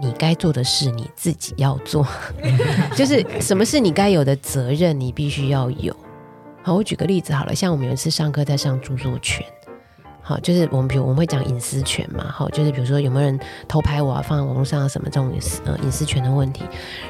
[0.00, 2.06] 你该做的事你自己要做，
[2.94, 5.92] 就是什么是你该有的责任，你必须要有。
[6.62, 9.44] 好，我举个例子好了，像我们有一次上课在上著作权。
[10.28, 16.64] 好，就是我们比如我们会讲隐私权嘛，好，就是比如说有没有人偷拍我啊，放在网络上啊什么这种隐私呃隐私权的问题。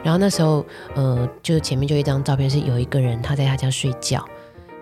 [0.04, 0.64] 然后那时候
[0.94, 4.24] 呃，就是前面就一张照片，是有一个人他在他家睡觉，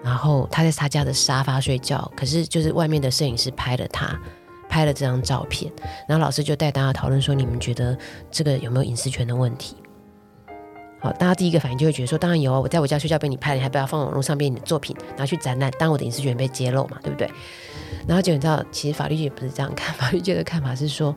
[0.04, 4.14] 然后他在他家的沙发睡觉，可是就是外面的摄影师拍了他，
[4.68, 5.72] 拍了这张照片，
[6.06, 7.96] 然后老师就带大家讨论说，你们觉得
[8.30, 9.76] 这个有没有隐私权的问题？
[11.06, 17.30] 好，大家第一个反应就会觉得说，当然有啊，我在我家睡觉被你拍了，你还不要放网络上，面你的作品拿去展览，当我的隐私权被揭露嘛，对不对？
[18.08, 21.14] 然后就你知道，其实法律界也不是这样看，法律界的看法是说，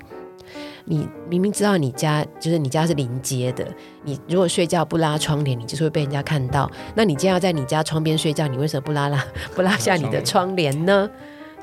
[0.86, 3.68] 你明明知道你家就是你家是临街的，
[4.04, 6.70] 你如果睡觉不拉窗帘，你就是会被人家看到。
[6.94, 9.26] 那你既然要在你家窗边睡觉，你为什么不拉拉
[9.56, 11.10] 不拉下你的窗帘呢？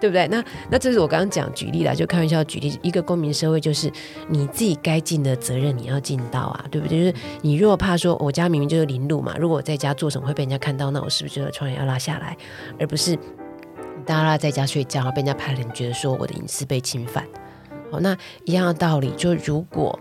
[0.01, 0.27] 对不对？
[0.29, 3.91] 那那这是我刚刚讲举例啦，就开玩笑举例，一个公民社会就是
[4.29, 6.99] 你自己该尽的责任你要尽到啊，对不对？
[6.99, 12.37] 就是你如果怕说我家明明就是临路嘛，如果我在家做什么会被人家看到，那我是不是就窗帘要拉下来，
[12.79, 13.19] 而不是？
[14.05, 17.27] 大家在家睡觉，被人家拍了，你觉得说我的隐私被侵犯？
[17.91, 19.99] 好，那一样的道理，就如果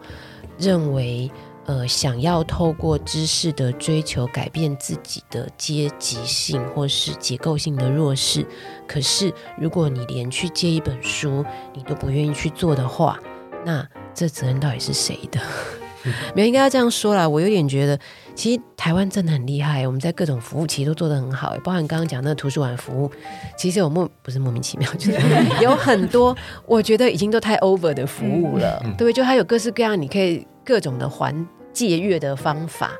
[0.59, 1.31] 认为
[1.66, 8.45] 呃想要透过知识的追求改变自己的阶级性或是结构性的弱势，
[8.88, 11.43] 可是如果你连去借一本书
[11.74, 13.20] 你都不愿意去做的话，
[13.66, 15.39] 那这责任到底是谁的？
[16.36, 17.28] 没有应该要这样说啦。
[17.28, 17.99] 我有点觉得，
[18.36, 23.09] 其实台湾真的很厉害，我们在各种服务其实都做得很好，包含刚刚讲那个图书馆服务，
[23.57, 25.18] 其实有莫不是莫名其妙，就是
[25.63, 26.38] 有很多
[26.68, 29.13] 我觉得已经都太 over 的服务了，对不对？
[29.13, 32.91] 就它有各式各样，你可以各种的还借阅的方法，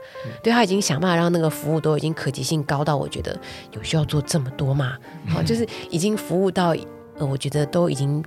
[0.43, 3.38] 对，他已经想办法让那个服务都已经可及性高到，我觉得
[3.72, 4.97] 有需要做这么多吗？
[5.28, 6.76] 好，就是已经服务到
[7.18, 8.24] 呃，我觉得都已经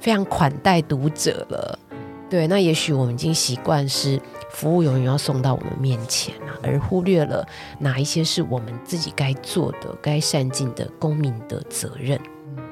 [0.00, 1.78] 非常款待读者了。
[2.28, 4.20] 对，那也许我们已经习惯是
[4.50, 7.46] 服务永远要送到我们面前啊，而忽略了
[7.78, 12.18] 哪一些是我们自己该做的、该善尽的公民的责任。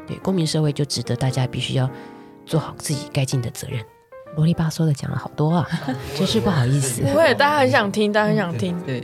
[0.08, 1.88] 对，公民社会就值得大家必须要
[2.44, 3.80] 做好自己该尽的责任。
[4.36, 5.68] 啰里吧嗦的讲了好多啊，
[6.16, 7.02] 真是不好意思。
[7.02, 8.78] 不会，大家很想听，大家很想听。
[8.86, 9.00] 对，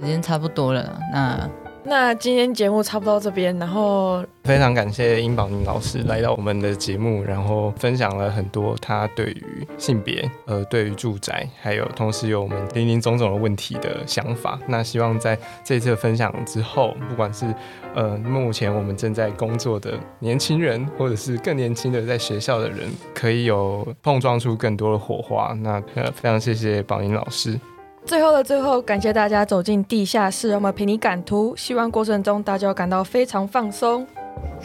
[0.00, 1.48] 时间差不多了，那。
[1.88, 14.58] 那今天节目差不多这边，然后非常感谢殷宝宁老师来到我们的节目，然后分享了很多他对于性别、呃，对于住宅，还有同时有我们林林总总的问题的想法。
[14.66, 17.46] 那希望在这次分享之后，不管是
[17.94, 22.80] 呃目前我们正在工作的年轻人，或者是更年轻的在学校的人，
[23.14, 25.54] 可以有碰撞出更多的火花。
[25.62, 27.58] 那呃非常谢谢宝宁老师。
[28.08, 31.54] 最后的最后，感谢大家走进地下室，我们陪你赶图。
[31.54, 34.06] 希望过程中大家感到非常放松。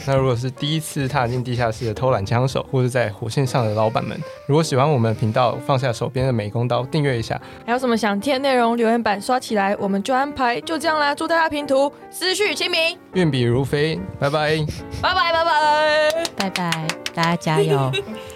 [0.08, 4.18] 那如果是第一次踏进地下室的偷懒枪手，或是在火线上的老板们，
[4.48, 7.40] 如果喜欢我们的频道，放下手边的美工刀，订阅一下。
[7.66, 10.62] 还有什么想听的内容，留言板刷起来，我们就安排。
[10.62, 14.66] 就这样啦，祝大家平图，思绪清明，运笔如飞，拜拜，
[15.02, 17.92] 拜拜拜拜拜拜，大家加油。